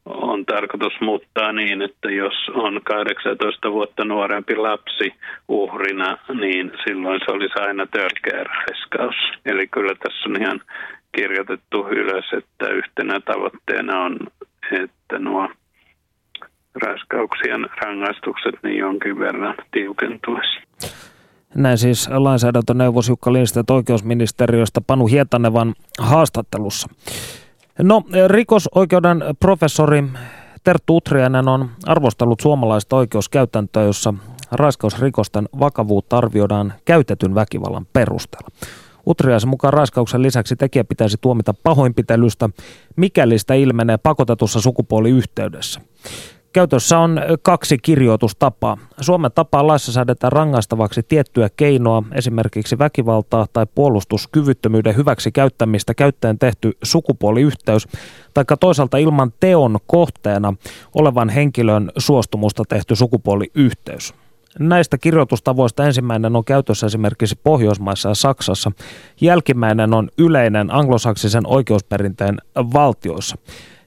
[0.06, 5.14] on tarkoitus muuttaa niin, että jos on 18 vuotta nuorempi lapsi
[5.48, 9.16] uhrina, niin silloin se olisi aina törkeä raiskaus.
[9.46, 10.62] Eli kyllä tässä on ihan
[11.18, 14.18] kirjoitettu ylös, että yhtenä tavoitteena on,
[14.72, 15.50] että nuo
[16.82, 20.60] raskauksien rangaistukset niin jonkin verran tiukentuisi.
[21.56, 26.88] Näin siis lainsäädäntöneuvos Jukka Lindstedt oikeusministeriöstä Panu Hietanevan haastattelussa.
[27.82, 30.04] No, rikosoikeuden professori
[30.64, 34.14] Terttu Utriainen on arvostellut suomalaista oikeuskäytäntöä, jossa
[34.52, 38.50] raiskausrikosten vakavuutta arvioidaan käytetyn väkivallan perusteella.
[39.08, 42.50] Utriaisen mukaan raiskauksen lisäksi tekijä pitäisi tuomita pahoinpitelystä,
[42.96, 45.82] mikäli sitä ilmenee pakotetussa sukupuoliyhteydessä.
[46.54, 48.78] Käytössä on kaksi kirjoitustapaa.
[49.02, 56.78] Suomen tapaa laissa säädetään rangaistavaksi tiettyä keinoa, esimerkiksi väkivaltaa tai puolustuskyvyttömyyden hyväksi käyttämistä käyttäen tehty
[56.84, 57.88] sukupuoliyhteys,
[58.34, 60.54] tai toisaalta ilman teon kohteena
[60.96, 64.14] olevan henkilön suostumusta tehty sukupuoliyhteys.
[64.60, 68.72] Näistä kirjoitustavoista ensimmäinen on käytössä esimerkiksi Pohjoismaissa ja Saksassa.
[69.22, 73.38] Jälkimmäinen on yleinen anglosaksisen oikeusperinteen valtioissa.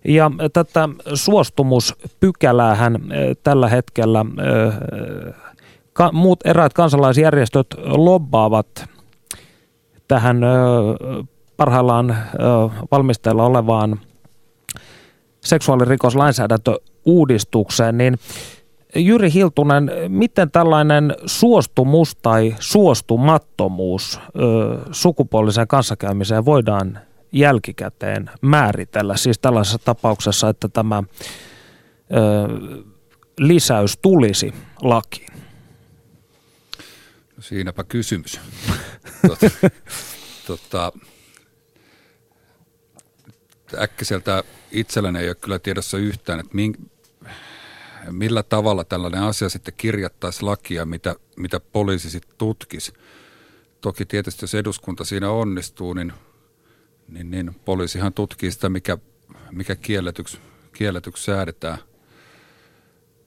[0.04, 4.74] Ja tätä suostumuspykäläähän eh, tällä hetkellä eh,
[6.12, 8.84] muut eräät kansalaisjärjestöt lobbaavat
[10.08, 10.50] tähän eh,
[11.56, 12.16] parhaillaan
[12.90, 14.00] valmisteilla olevaan
[15.40, 18.18] seksuaalirikoslainsäädäntöuudistukseen, niin
[18.94, 26.98] Jyri Hiltunen, miten tällainen suostumus tai suostumattomuus ö, sukupuoliseen kanssakäymiseen voidaan
[27.32, 29.16] jälkikäteen määritellä?
[29.16, 31.04] Siis tällaisessa tapauksessa, että tämä ö,
[33.38, 35.32] lisäys tulisi lakiin.
[37.36, 38.40] No siinäpä kysymys.
[39.28, 39.50] tota,
[40.46, 40.92] tota,
[43.78, 46.54] äkkiseltä itselläni ei ole kyllä tiedossa yhtään, että
[48.10, 52.92] millä tavalla tällainen asia sitten kirjattaisi lakia, mitä, mitä poliisi sitten tutkisi.
[53.80, 56.12] Toki tietysti jos eduskunta siinä onnistuu, niin,
[57.08, 58.98] niin, niin poliisihan tutkii sitä, mikä,
[59.50, 60.38] mikä kielletyksi,
[60.72, 61.78] kielletyksi säädetään.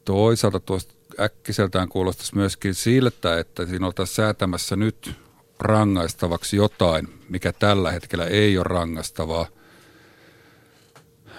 [0.05, 5.15] Toisaalta tuosta äkkiseltään kuulostaisi myöskin siltä, että siinä oltaisiin säätämässä nyt
[5.59, 9.47] rangaistavaksi jotain, mikä tällä hetkellä ei ole rangaistavaa,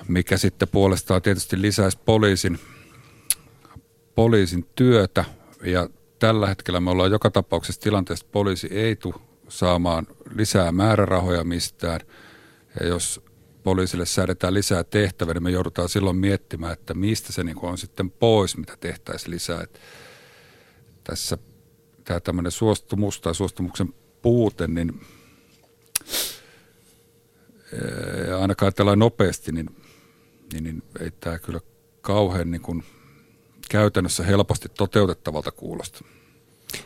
[0.09, 2.59] mikä sitten puolestaan tietysti lisäisi poliisin
[4.14, 5.24] poliisin työtä
[5.64, 5.88] ja
[6.18, 9.14] tällä hetkellä me ollaan joka tapauksessa tilanteessa, että poliisi ei tule
[9.48, 12.00] saamaan lisää määrärahoja mistään.
[12.80, 13.20] Ja jos
[13.62, 18.10] poliisille säädetään lisää tehtäviä, niin me joudutaan silloin miettimään, että mistä se niin on sitten
[18.10, 19.62] pois, mitä tehtäisiin lisää.
[19.62, 19.78] Että
[21.04, 21.38] tässä
[22.04, 25.00] tämä tämmöinen suostumus tai suostumuksen puute, niin
[28.40, 29.76] ainakaan tällä nopeasti, niin,
[30.52, 31.60] niin, niin ei tämä kyllä
[32.00, 32.84] kauhean niin kuin
[33.75, 36.05] käytännössä helposti toteutettavalta kuulosta.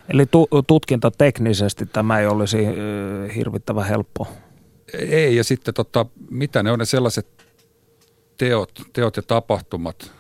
[0.09, 2.59] Eli tu- tutkinta teknisesti tämä ei olisi
[3.35, 4.29] hirvittävän helppo?
[4.93, 7.27] Ei, ja sitten tota, mitä ne on ne sellaiset
[8.37, 10.13] teot, teot ja tapahtumat,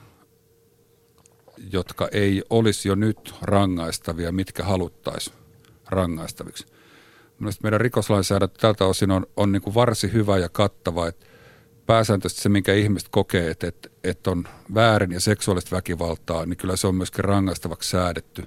[1.72, 5.36] jotka ei olisi jo nyt rangaistavia, mitkä haluttaisiin
[5.86, 6.66] rangaistaviksi.
[7.38, 11.26] Mielestäni meidän rikoslainsäädäntö tältä osin on, on niin kuin varsin hyvä ja kattava, että
[11.88, 16.76] pääsääntöisesti se, minkä ihmiset kokee, että, että, että on väärin ja seksuaalista väkivaltaa, niin kyllä
[16.76, 18.42] se on myöskin rangaistavaksi säädetty.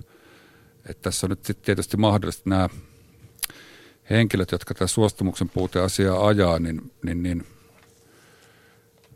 [0.89, 2.69] Että tässä on nyt sitten tietysti mahdollista nämä
[4.09, 7.45] henkilöt, jotka tätä suostumuksen puuteasiaa ajaa, niin, niin, niin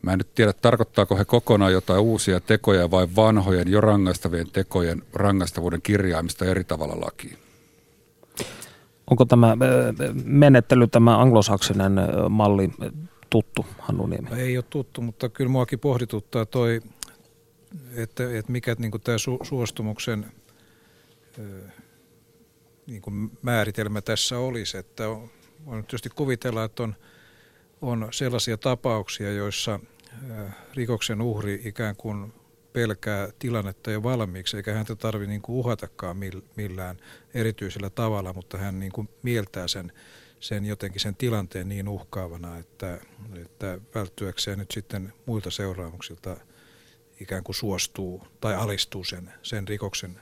[0.02, 5.04] mä en nyt tiedä, tarkoittaako he kokonaan jotain uusia tekoja vai vanhojen jo rangaistavien tekojen
[5.14, 7.38] rangaistavuuden kirjaamista eri tavalla lakiin.
[9.12, 9.58] Onko tämä
[10.24, 11.94] menettely, tämä anglosaksinen
[12.30, 12.72] malli
[13.36, 14.30] tuttu, Hannu Niemi?
[14.38, 16.82] Ei ole tuttu, mutta kyllä muakin pohdituttaa toi,
[17.96, 20.26] että, että mikä niin tämä su, suostumuksen
[22.88, 24.78] niin kuin määritelmä tässä olisi.
[24.78, 25.30] Että on,
[25.66, 26.96] on tietysti kuvitella, että on,
[27.82, 29.80] on sellaisia tapauksia, joissa
[30.76, 32.34] rikoksen uhri ikään kuin
[32.74, 36.18] pelkää tilannetta jo valmiiksi, eikä häntä tarvitse niin uhatakaan
[36.56, 36.98] millään
[37.34, 39.92] erityisellä tavalla, mutta hän niin kuin mieltää sen,
[40.40, 43.00] sen jotenkin sen tilanteen niin uhkaavana, että,
[43.46, 46.38] että välttyäkseen nyt sitten muilta seuraamuksilta
[47.20, 50.20] ikään kuin suostuu tai alistuu sen, sen rikoksen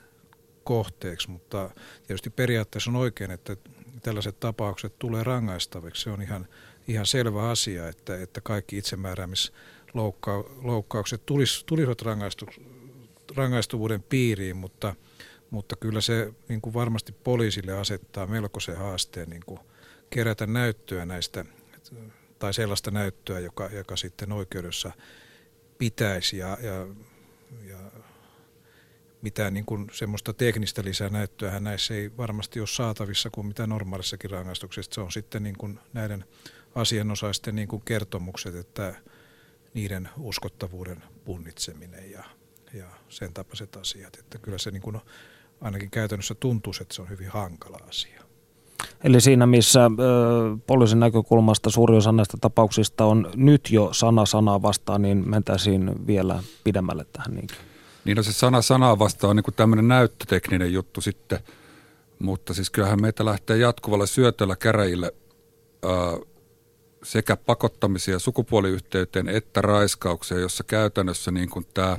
[0.63, 1.69] kohteeksi, mutta
[2.07, 3.57] tietysti periaatteessa on oikein, että
[4.01, 6.01] tällaiset tapaukset tulee rangaistaviksi.
[6.01, 6.47] Se on ihan,
[6.87, 12.45] ihan selvä asia, että, että kaikki itsemääräämisloukkaukset tulis, tulisivat rangaistu,
[13.35, 14.95] rangaistuvuuden piiriin, mutta,
[15.49, 19.59] mutta kyllä se niin kuin varmasti poliisille asettaa melkoisen haasteen niin kuin
[20.13, 21.45] kerätä näyttöä näistä,
[22.39, 24.91] tai sellaista näyttöä, joka, joka sitten oikeudessa
[25.77, 26.87] pitäisi ja, ja,
[27.69, 27.77] ja
[29.21, 34.91] mitään niin kuin semmoista teknistä lisänäyttöä näissä ei varmasti ole saatavissa kuin mitä normaalissakin rangaistuksessa.
[34.93, 36.25] Se on sitten niin kuin näiden
[36.75, 38.95] asianosaisten niin kuin kertomukset, että
[39.73, 42.23] niiden uskottavuuden punnitseminen ja,
[42.73, 44.15] ja sen tapaiset asiat.
[44.19, 44.99] Että kyllä se niin kuin
[45.61, 48.22] ainakin käytännössä tuntuu, että se on hyvin hankala asia.
[49.03, 49.89] Eli siinä, missä ö,
[50.67, 56.43] poliisin näkökulmasta suuri osa näistä tapauksista on nyt jo sana sanaa vastaan, niin mentäisiin vielä
[56.63, 57.57] pidemmälle tähän niinkin.
[58.05, 61.39] Niin on se sana sanaa vastaan on niin tämmöinen näyttötekninen juttu sitten,
[62.19, 65.13] mutta siis kyllähän meitä lähtee jatkuvalla syötöllä käräjille
[65.83, 65.91] ää,
[67.03, 71.97] sekä pakottamisia sukupuoliyhteyteen että raiskauksia, jossa käytännössä niin kuin tämä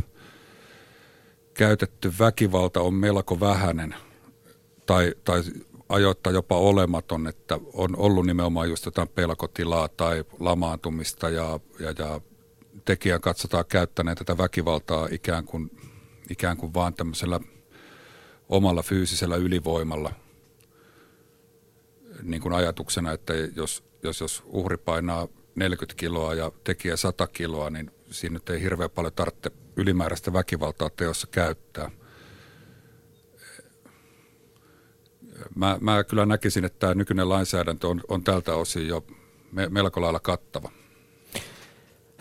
[1.54, 3.94] käytetty väkivalta on melko vähäinen
[4.86, 5.42] tai, tai
[5.88, 12.20] ajoittaa jopa olematon, että on ollut nimenomaan just jotain pelkotilaa tai lamaantumista ja, ja, ja
[12.84, 15.70] tekijän katsotaan käyttäneen tätä väkivaltaa ikään kuin
[16.30, 17.40] ikään kuin vaan tämmöisellä
[18.48, 20.12] omalla fyysisellä ylivoimalla
[22.22, 27.70] niin kuin ajatuksena, että jos, jos, jos uhri painaa 40 kiloa ja tekijä 100 kiloa,
[27.70, 31.90] niin siinä nyt ei hirveän paljon tarvitse ylimääräistä väkivaltaa teossa käyttää.
[35.54, 39.04] Mä, mä kyllä näkisin, että tämä nykyinen lainsäädäntö on, on tältä osin jo
[39.70, 40.70] melko lailla kattava.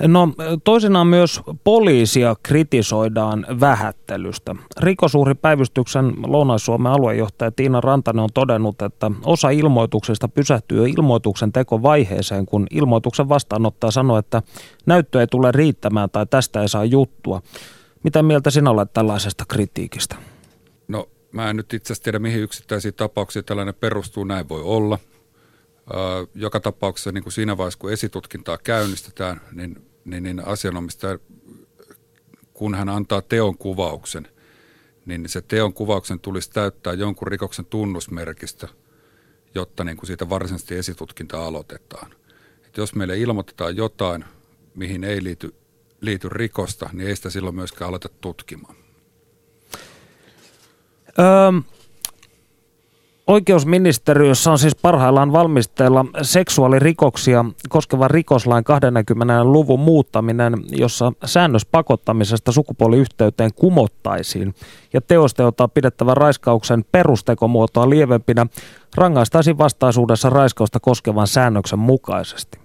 [0.07, 0.29] No
[0.63, 4.55] toisinaan myös poliisia kritisoidaan vähättelystä.
[4.79, 13.29] Rikosuhripäivystyksen Lounais-Suomen aluejohtaja Tiina Rantanen on todennut, että osa ilmoituksesta pysähtyy ilmoituksen tekovaiheeseen, kun ilmoituksen
[13.29, 14.41] vastaanottaja sanoo, että
[14.85, 17.41] näyttö ei tule riittämään tai tästä ei saa juttua.
[18.03, 20.15] Mitä mieltä sinä olet tällaisesta kritiikistä?
[20.87, 24.23] No mä en nyt itse asiassa tiedä, mihin yksittäisiin tapauksiin tällainen perustuu.
[24.23, 24.99] Näin voi olla–
[26.35, 31.19] joka tapauksessa niin kuin siinä vaiheessa, kun esitutkintaa käynnistetään, niin, niin, niin asianomistaja,
[32.53, 34.27] kun hän antaa teon kuvauksen,
[35.05, 38.67] niin se teon kuvauksen tulisi täyttää jonkun rikoksen tunnusmerkistä,
[39.55, 42.15] jotta niin kuin siitä varsinaisesti esitutkinta aloitetaan.
[42.65, 44.25] Et jos meille ilmoitetaan jotain,
[44.75, 45.55] mihin ei liity,
[46.01, 48.75] liity rikosta, niin ei sitä silloin myöskään aleta tutkimaan.
[51.19, 51.63] Öm,
[53.27, 59.43] Oikeusministeriössä on siis parhaillaan valmisteilla seksuaalirikoksia koskevan rikoslain 20.
[59.43, 64.55] luvun muuttaminen, jossa säännös pakottamisesta sukupuoliyhteyteen kumottaisiin
[64.93, 68.47] ja teosta, jota pidettävän raiskauksen perustekomuotoa lievempinä,
[68.95, 72.59] rangaistaisiin vastaisuudessa raiskausta koskevan säännöksen mukaisesti.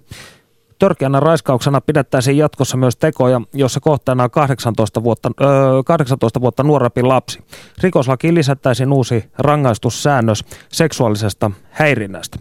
[0.79, 7.03] Törkeänä raiskauksena pidettäisiin jatkossa myös tekoja, jossa kohteena on 18 vuotta, öö, 18 vuotta nuorempi
[7.03, 7.39] lapsi.
[7.83, 12.37] Rikoslakiin lisättäisiin uusi rangaistussäännös seksuaalisesta häirinnästä.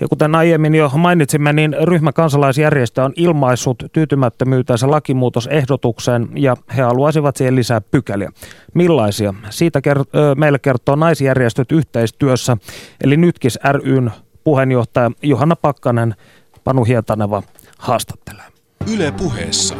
[0.00, 7.36] Ja kuten aiemmin jo mainitsimme, niin ryhmä kansalaisjärjestö on ilmaissut tyytymättömyytensä lakimuutosehdotukseen ja he haluaisivat
[7.36, 8.30] siihen lisää pykäliä.
[8.74, 9.34] Millaisia?
[9.50, 12.56] Siitä kert- meille kertoo naisjärjestöt yhteistyössä,
[13.04, 14.10] eli Nytkis ryn
[14.44, 16.14] puheenjohtaja Johanna Pakkanen,
[16.64, 17.42] Panu Hietaneva
[17.82, 18.44] haastattelee.
[18.94, 19.76] Yle puheessa.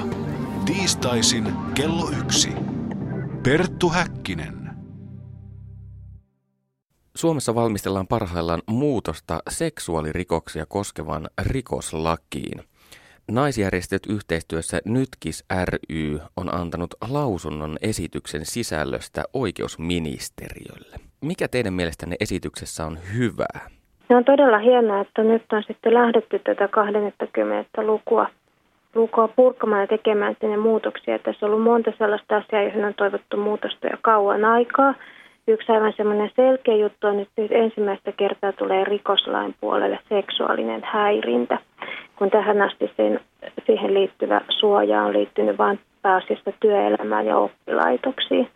[0.65, 2.49] Tiistaisin kello yksi.
[3.43, 4.71] Perttu Häkkinen.
[7.17, 12.63] Suomessa valmistellaan parhaillaan muutosta seksuaalirikoksia koskevan rikoslakiin.
[13.31, 21.01] Naisjärjestöt yhteistyössä Nytkis ry on antanut lausunnon esityksen sisällöstä oikeusministeriölle.
[21.21, 23.82] Mikä teidän mielestänne esityksessä on hyvää?
[24.09, 27.83] Se on todella hienoa, että nyt on sitten lähdetty tätä 20.
[27.83, 28.27] lukua,
[28.95, 31.19] lukua purkamaan ja tekemään sinne muutoksia.
[31.19, 34.95] Tässä on ollut monta sellaista asiaa, joihin on toivottu muutosta jo kauan aikaa.
[35.49, 41.59] Yksi aivan semmoinen selkeä juttu on, että nyt ensimmäistä kertaa tulee rikoslain puolelle seksuaalinen häirintä,
[42.17, 43.21] kun tähän asti sen,
[43.67, 48.49] siihen liittyvä suoja on liittynyt vain pääasiassa työelämään ja oppilaitoksiin.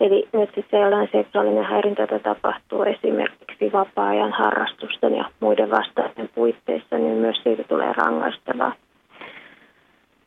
[0.00, 6.98] Eli nyt sitten sellainen seksuaalinen häirintä, jota tapahtuu esimerkiksi vapaa-ajan harrastusten ja muiden vastaisten puitteissa,
[6.98, 8.74] niin myös siitä tulee rangaistavaa.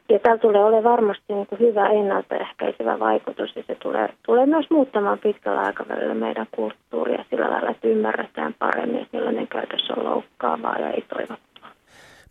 [0.09, 4.65] Ja täällä tulee olemaan varmasti niin kuin hyvä ennaltaehkäisevä vaikutus ja se tulee, tulee myös
[4.69, 10.79] muuttamaan pitkällä aikavälillä meidän kulttuuria sillä lailla, että ymmärretään paremmin, että millainen käytös on loukkaavaa
[10.79, 11.67] ja ei toivottua.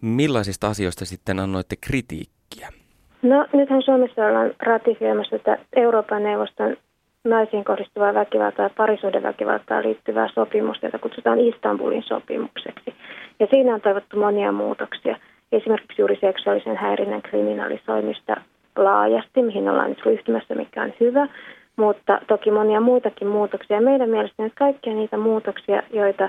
[0.00, 2.83] Millaisista asioista sitten annoitte kritiikkiä?
[3.24, 6.76] No nythän Suomessa ollaan ratifioimassa tätä Euroopan neuvoston
[7.24, 8.70] naisiin kohdistuvaa väkivaltaa
[9.14, 12.94] ja väkivaltaa liittyvää sopimusta, jota kutsutaan Istanbulin sopimukseksi.
[13.40, 15.16] Ja siinä on toivottu monia muutoksia.
[15.52, 18.36] Esimerkiksi juuri seksuaalisen häirinnän kriminalisoimista
[18.76, 21.28] laajasti, mihin ollaan nyt ryhtymässä, mikä on hyvä.
[21.76, 23.80] Mutta toki monia muitakin muutoksia.
[23.80, 26.28] Meidän mielestä nyt kaikkia niitä muutoksia, joita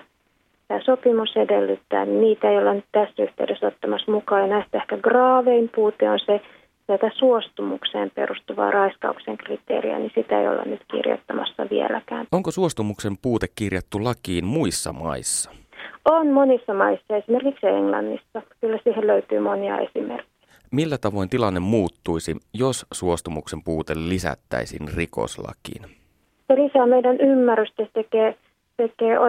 [0.68, 4.41] tämä sopimus edellyttää, niin niitä ei olla nyt tässä yhteydessä ottamassa mukaan.
[4.41, 6.41] Ja näistä ehkä graavein puute on se,
[6.88, 12.27] tätä suostumukseen perustuvaa raiskauksen kriteeriä, niin sitä ei olla nyt kirjoittamassa vieläkään.
[12.31, 15.51] Onko suostumuksen puute kirjattu lakiin muissa maissa?
[16.05, 18.41] On monissa maissa, esimerkiksi Englannissa.
[18.61, 20.36] Kyllä siihen löytyy monia esimerkkejä.
[20.71, 25.86] Millä tavoin tilanne muuttuisi, jos suostumuksen puute lisättäisiin rikoslakiin?
[26.47, 28.36] Se lisää meidän ymmärrystä, tekee,
[28.77, 29.19] tekee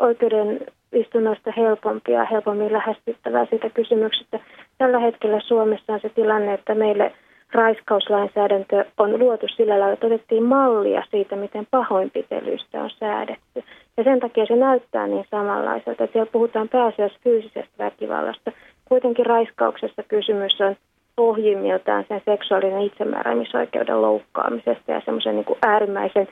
[0.00, 0.60] oikeuden
[0.94, 4.40] istunnoista helpompia ja helpommin lähestyttävää siitä kysymyksestä.
[4.78, 7.12] Tällä hetkellä Suomessa on se tilanne, että meille
[7.52, 13.64] raiskauslainsäädäntö on luotu sillä lailla, että otettiin mallia siitä, miten pahoinpitelyistä on säädetty.
[13.96, 18.52] Ja sen takia se näyttää niin samanlaiselta, että siellä puhutaan pääasiassa fyysisestä väkivallasta.
[18.84, 20.76] Kuitenkin raiskauksessa kysymys on
[21.16, 26.28] pohjimmiltaan sen seksuaalinen itsemääräämisoikeuden loukkaamisesta ja semmoisen niin äärimmäisen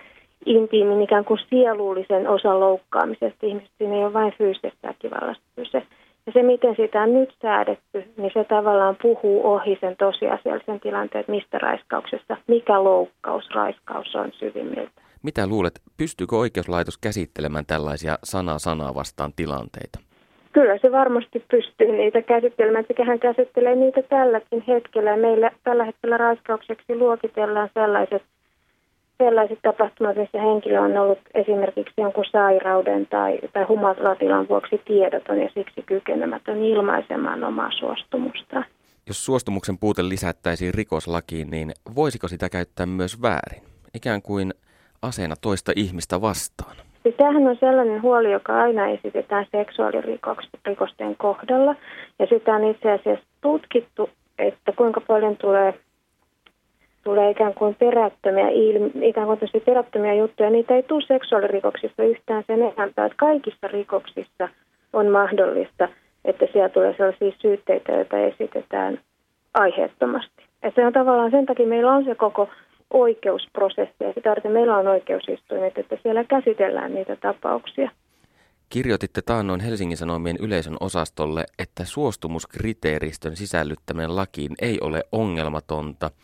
[0.46, 3.74] intiimin ikään kuin sielullisen osan loukkaamisesta ihmisestä.
[3.78, 5.82] Siinä ei ole vain fyysisestä väkivallasta kyse.
[6.26, 11.20] Ja se, miten sitä on nyt säädetty, niin se tavallaan puhuu ohi sen tosiasiallisen tilanteen,
[11.20, 15.02] että mistä raiskauksessa, mikä loukkaus raiskaus on syvimmiltä.
[15.22, 19.98] Mitä luulet, pystyykö oikeuslaitos käsittelemään tällaisia sanaa sanaa vastaan tilanteita?
[20.52, 22.84] Kyllä se varmasti pystyy niitä käsittelemään.
[22.88, 25.16] Sekä hän käsittelee niitä tälläkin hetkellä.
[25.16, 28.22] Meillä tällä hetkellä raiskaukseksi luokitellaan sellaiset
[29.24, 35.48] sellaiset tapahtumat, missä henkilö on ollut esimerkiksi jonkun sairauden tai, tai humalatilan vuoksi tiedoton ja
[35.54, 38.62] siksi kykenemätön ilmaisemaan omaa suostumusta.
[39.06, 43.62] Jos suostumuksen puute lisättäisiin rikoslakiin, niin voisiko sitä käyttää myös väärin?
[43.94, 44.54] Ikään kuin
[45.02, 46.76] aseena toista ihmistä vastaan.
[47.02, 51.74] Siis tämähän on sellainen huoli, joka aina esitetään seksuaalirikosten kohdalla.
[52.18, 55.74] Ja sitä on itse asiassa tutkittu, että kuinka paljon tulee
[57.04, 60.50] tulee ikään kuin perättömiä, ilmi, ikään kuin perättömiä juttuja.
[60.50, 64.48] Niitä ei tule seksuaalirikoksissa yhtään sen enempää, että kaikissa rikoksissa
[64.92, 65.88] on mahdollista,
[66.24, 69.00] että siellä tulee sellaisia syytteitä, joita esitetään
[69.54, 70.42] aiheettomasti.
[70.62, 72.48] Ja se on tavallaan sen takia meillä on se koko
[72.90, 77.90] oikeusprosessi ja sitä varten meillä on oikeusistuimet, että siellä käsitellään niitä tapauksia.
[78.68, 86.10] Kirjoititte taannoin Helsingin Sanomien yleisön osastolle, että suostumuskriteeristön sisällyttäminen lakiin ei ole ongelmatonta–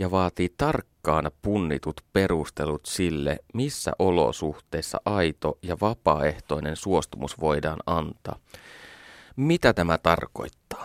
[0.00, 8.36] ja vaatii tarkkaa tarkkaan punnitut perustelut sille, missä olosuhteissa aito ja vapaaehtoinen suostumus voidaan antaa.
[9.36, 10.84] Mitä tämä tarkoittaa?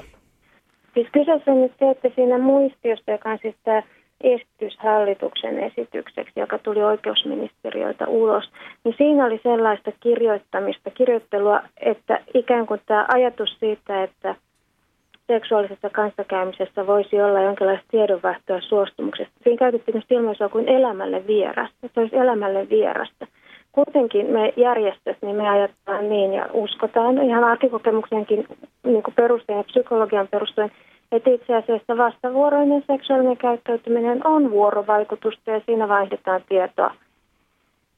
[0.93, 3.83] Siis kyseessä on nyt se, että siinä muistiossa, joka on siis tämä
[4.21, 8.43] esitys hallituksen esitykseksi, joka tuli oikeusministeriöltä ulos,
[8.83, 14.35] niin siinä oli sellaista kirjoittamista, kirjoittelua, että ikään kuin tämä ajatus siitä, että
[15.27, 19.33] seksuaalisessa kanssakäymisessä voisi olla jonkinlaista tiedonvaihtoa suostumuksesta.
[19.43, 21.87] Siinä käytettiin myös ilmaisua kuin elämälle vierasta.
[21.93, 23.27] Se olisi elämälle vierasta.
[23.71, 28.47] Kuitenkin me järjestöt, niin me ajatellaan niin ja uskotaan ihan arkikokemuksenkin
[28.83, 30.71] niin perusteen ja psykologian perusteen,
[31.11, 36.93] että itse asiassa vastavuoroinen seksuaalinen käyttäytyminen on vuorovaikutusta ja siinä vaihdetaan tietoa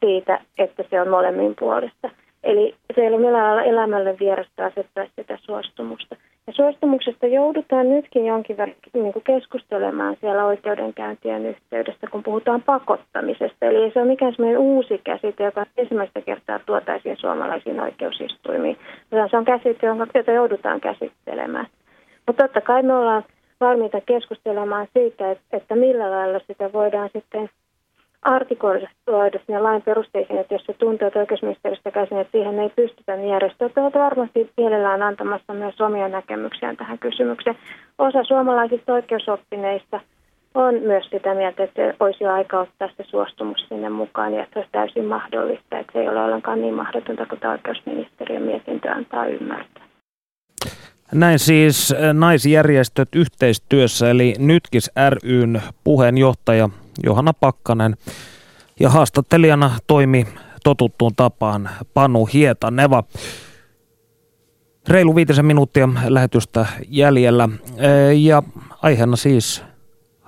[0.05, 2.09] siitä, että se on molemmin puolesta.
[2.43, 6.15] Eli se ei ole millään lailla elämälle vierasta asettaa sitä suostumusta.
[6.48, 13.66] Ja suostumuksesta joudutaan nytkin jonkin verran niin keskustelemaan siellä oikeudenkäyntien yhteydessä, kun puhutaan pakottamisesta.
[13.66, 18.78] Eli ei se ole mikään sellainen uusi käsite, joka ensimmäistä kertaa tuotaisiin suomalaisiin oikeusistuimiin.
[19.30, 21.68] Se on käsite, jota joudutaan käsittelemään.
[22.28, 23.24] Mutta totta kai me ollaan
[23.62, 27.50] valmiita keskustelemaan siitä, että millä lailla sitä voidaan sitten
[28.22, 28.88] artikoida
[29.45, 33.30] sinne lain perusteisiin, että jos se tuntuu, että oikeusministeriöstä käsin, että siihen ei pystytä, niin
[33.30, 37.57] järjestöt ovat varmasti mielellään antamassa myös omia näkemyksiään tähän kysymykseen.
[37.97, 39.99] Osa suomalaisista oikeusoppineista
[40.55, 44.59] on myös sitä mieltä, että olisi aika ottaa se suostumus sinne mukaan ja että se
[44.59, 49.84] olisi täysin mahdollista, että se ei ole ollenkaan niin mahdotonta kuin oikeusministeriön mietintö antaa ymmärtää.
[51.13, 56.70] Näin siis naisjärjestöt yhteistyössä, eli Nytkis ryn puheenjohtaja
[57.04, 57.98] Johanna Pakkanen
[58.80, 60.28] ja haastattelijana toimi
[60.64, 63.04] totuttuun tapaan Panu Hietaneva.
[64.88, 67.50] Reilu viitisen minuuttia lähetystä jäljellä
[68.18, 68.43] ja
[68.82, 69.64] aiheena siis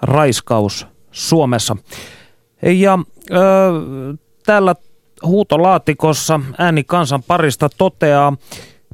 [0.02, 1.78] raiskaus Suomessa.
[2.62, 3.00] Ja
[3.32, 3.36] ö,
[4.46, 4.76] täällä
[5.26, 8.38] huutolaatikossa ääni kansan parista toteaa,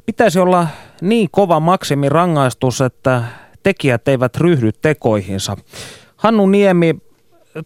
[0.06, 0.66] pitäisi olla
[1.00, 3.22] niin kova maksimirangaistus, että
[3.62, 5.56] tekijät eivät ryhdy tekoihinsa.
[6.16, 6.96] Hannu Niemi,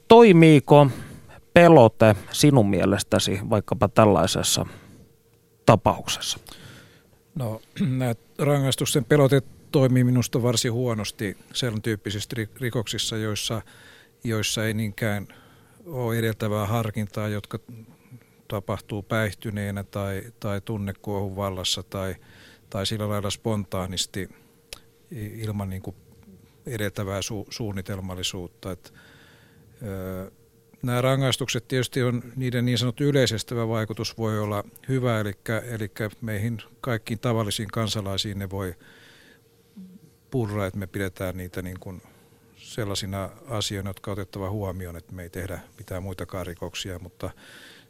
[0.09, 0.87] toimiiko
[1.55, 4.67] pelote sinun mielestäsi vaikkapa tällaisessa
[5.67, 6.39] tapauksessa?
[7.35, 7.61] No,
[7.99, 12.31] nämä rangaistusten pelote toimii minusta varsin huonosti sen tyyppisissä
[12.61, 13.63] rikoksissa, joissa,
[14.25, 15.29] joissa ei niinkään
[15.87, 17.59] ole edeltävää harkintaa, jotka
[18.49, 22.15] tapahtuu päihtyneenä tai, tai tunnekuohun vallassa tai,
[22.71, 24.29] tai sillä lailla spontaanisti
[25.37, 25.97] ilman niin kuin
[26.67, 28.73] edeltävää su, suunnitelmallisuutta.
[28.73, 29.10] Et, ö,
[30.83, 35.33] nämä rangaistukset tietysti on, niiden niin sanottu yleisestävä vaikutus voi olla hyvä, eli,
[35.71, 38.75] eli meihin kaikkiin tavallisiin kansalaisiin ne voi
[40.31, 42.03] purra, että me pidetään niitä niin kuin
[42.57, 47.31] sellaisina asioina, jotka on otettava huomioon, että me ei tehdä mitään muitakaan rikoksia, mutta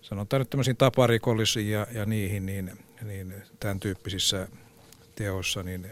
[0.03, 2.73] sanotaan nyt tämmöisiin taparikollisiin ja, ja niihin, niin,
[3.03, 4.49] niin tämän tyyppisissä
[5.15, 5.87] teoissa, niin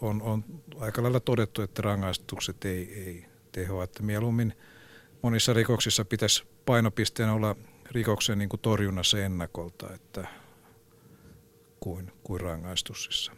[0.00, 0.44] on, on
[0.80, 3.84] aika lailla todettu, että rangaistukset ei, ei tehoa.
[3.84, 4.54] Että mieluummin
[5.22, 7.56] monissa rikoksissa pitäisi painopisteen olla
[7.90, 10.28] rikoksen niin kuin torjunnassa ennakolta että
[11.80, 13.32] kuin, kuin rangaistuksissa.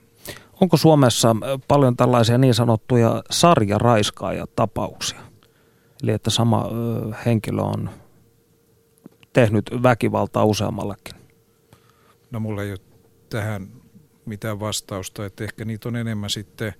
[0.60, 1.36] Onko Suomessa
[1.68, 5.20] paljon tällaisia niin sanottuja sarjaraiskaaja-tapauksia?
[6.02, 6.68] Eli että sama
[7.26, 7.90] henkilö on
[9.32, 11.14] tehnyt väkivaltaa useammallekin?
[12.30, 12.78] No mulla ei ole
[13.28, 13.68] tähän
[14.24, 16.74] mitään vastausta, että ehkä niitä on enemmän sitten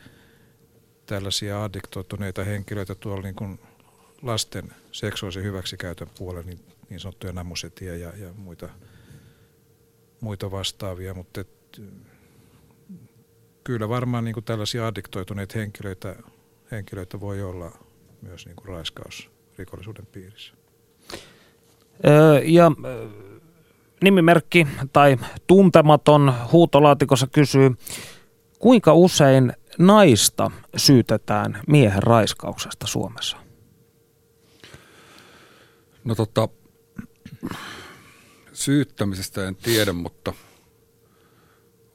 [1.11, 3.61] tällaisia addiktoituneita henkilöitä tuolla niin kuin
[4.23, 8.69] lasten seksuaalisen hyväksikäytön puolella, niin, niin sanottuja namusetia ja, ja muita,
[10.21, 11.81] muita vastaavia, mutta et,
[13.65, 16.17] kyllä varmaan niin kuin tällaisia addiktoituneita henkilöitä,
[16.71, 17.73] henkilöitä voi olla
[18.23, 20.55] myös niin kuin raiskausrikollisuuden piirissä.
[22.07, 22.73] Öö, ja
[24.03, 27.71] nimimerkki tai tuntematon huutolaatikossa kysyy,
[28.59, 33.37] kuinka usein naista syytetään miehen raiskauksesta Suomessa?
[36.05, 36.49] No tota,
[38.53, 40.33] syyttämisestä en tiedä, mutta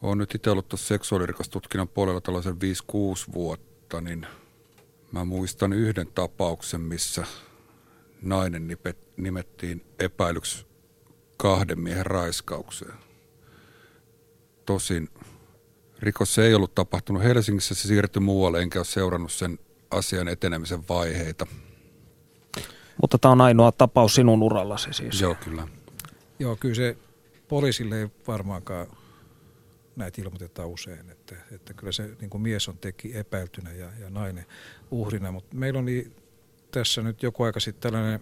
[0.01, 4.27] olen nyt itse ollut tuossa seksuaalirikostutkinnan puolella tällaisen 5-6 vuotta, niin
[5.11, 7.25] mä muistan yhden tapauksen, missä
[8.21, 8.77] nainen
[9.17, 10.65] nimettiin epäilyksi
[11.37, 12.93] kahden miehen raiskaukseen.
[14.65, 15.09] Tosin
[15.99, 19.59] rikos ei ollut tapahtunut Helsingissä, se siirtyi muualle, enkä ole seurannut sen
[19.91, 21.47] asian etenemisen vaiheita.
[23.01, 25.21] Mutta tämä on ainoa tapaus sinun urallasi siis.
[25.21, 25.67] Joo, kyllä.
[26.39, 26.97] Joo, kyllä se
[27.47, 28.87] poliisille ei varmaankaan
[29.95, 34.09] näitä ilmoitetaan usein, että, että kyllä se niin kuin mies on teki epäiltynä ja, ja
[34.09, 34.45] nainen
[34.91, 36.11] uhrina, mutta meillä oli
[36.71, 38.19] tässä nyt joku aika sitten tällainen,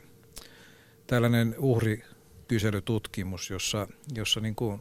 [1.07, 4.79] tällainen uhrikyselytutkimus, jossa, jossa niin kuin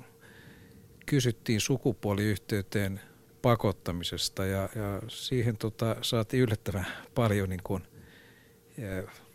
[1.06, 3.00] kysyttiin sukupuoliyhteyteen
[3.42, 7.82] pakottamisesta ja, ja siihen tota, saatiin yllättävän paljon niin kuin,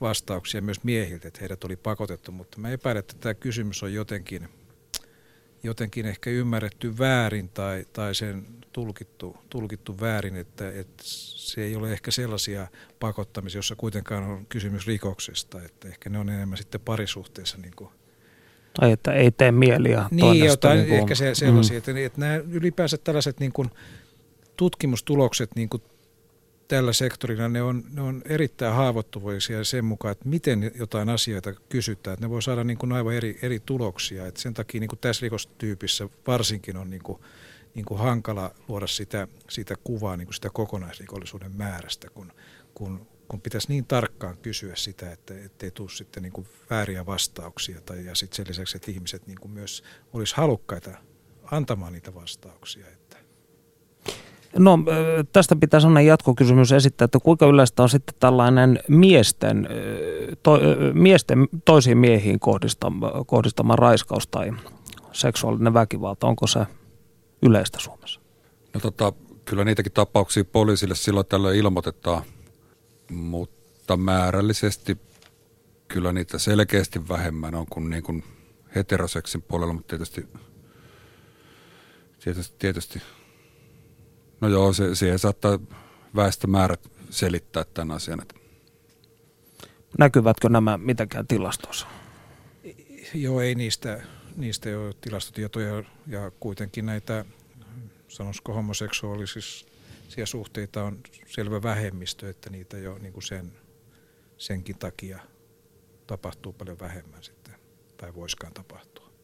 [0.01, 4.49] vastauksia myös miehiltä, että heidät oli pakotettu, mutta mä epäilen, että tämä kysymys on jotenkin,
[5.63, 11.93] jotenkin ehkä ymmärretty väärin tai, tai sen tulkittu, tulkittu väärin, että, että se ei ole
[11.93, 12.68] ehkä sellaisia
[12.99, 17.89] pakottamisia, jossa kuitenkaan on kysymys rikoksesta, että ehkä ne on enemmän sitten parisuhteessa niin kuin
[18.80, 21.78] tai että ei tee mieliä Niin, jotain niin kuin, ehkä se, sellaisia, mm.
[21.78, 23.70] että, että nämä ylipäänsä tällaiset niin kuin
[24.57, 25.84] tutkimustulokset niin kuin
[26.68, 32.13] tällä sektorilla, ne on, ne on erittäin haavoittuvaisia sen mukaan, että miten jotain asioita kysytään.
[32.13, 34.28] Että ne voi saada niin kuin aivan eri, eri tuloksia.
[34.28, 37.20] Että sen takia niin kuin tässä rikostyypissä varsinkin on niin kuin,
[37.76, 42.34] niin kuin hankala luoda sitä, sitä kuvaa niin kuin sitä kokonaisrikollisuuden määrästä, kun,
[42.74, 47.82] kun, kun pitäisi niin tarkkaan kysyä sitä, että ei tule sitten niin kuin vääriä vastauksia.
[47.82, 50.91] Tai, ja sitten sen lisäksi, että ihmiset niin kuin myös olisi halukkaita
[51.51, 52.86] antamaan niitä vastauksia.
[54.57, 54.80] No
[55.34, 59.67] tästä pitää sellainen jatkokysymys esittää, että kuinka yleistä on sitten tällainen miesten,
[60.43, 60.59] to,
[60.93, 64.51] miesten toisiin miehiin kohdistama, kohdistama raiskaus tai
[65.11, 66.59] seksuaalinen väkivalta, onko se
[67.41, 68.21] yleistä Suomessa?
[68.73, 69.13] No tota,
[69.45, 72.23] kyllä niitäkin tapauksia poliisille silloin tällöin ilmoitetaan,
[73.11, 74.97] mutta määrällisesti
[75.87, 78.23] kyllä niitä selkeästi vähemmän on kuin, niin kuin
[78.75, 80.27] heteroseksin puolella, mutta tietysti,
[82.19, 83.01] tietysti, tietysti
[84.41, 85.59] No joo, se, siihen saattaa
[86.15, 88.25] väestömäärät selittää tämän asian.
[89.97, 91.87] Näkyvätkö nämä mitenkään tilastossa?
[93.13, 94.03] Joo, ei niistä,
[94.35, 97.25] niistä ole tilastotietoja ja kuitenkin näitä,
[98.07, 98.53] sanoisiko
[100.07, 103.51] homoseksuaalisia suhteita on selvä vähemmistö, että niitä jo niin kuin sen,
[104.37, 105.19] senkin takia
[106.07, 107.55] tapahtuu paljon vähemmän sitten,
[107.97, 108.96] tai voiskaan tapahtua.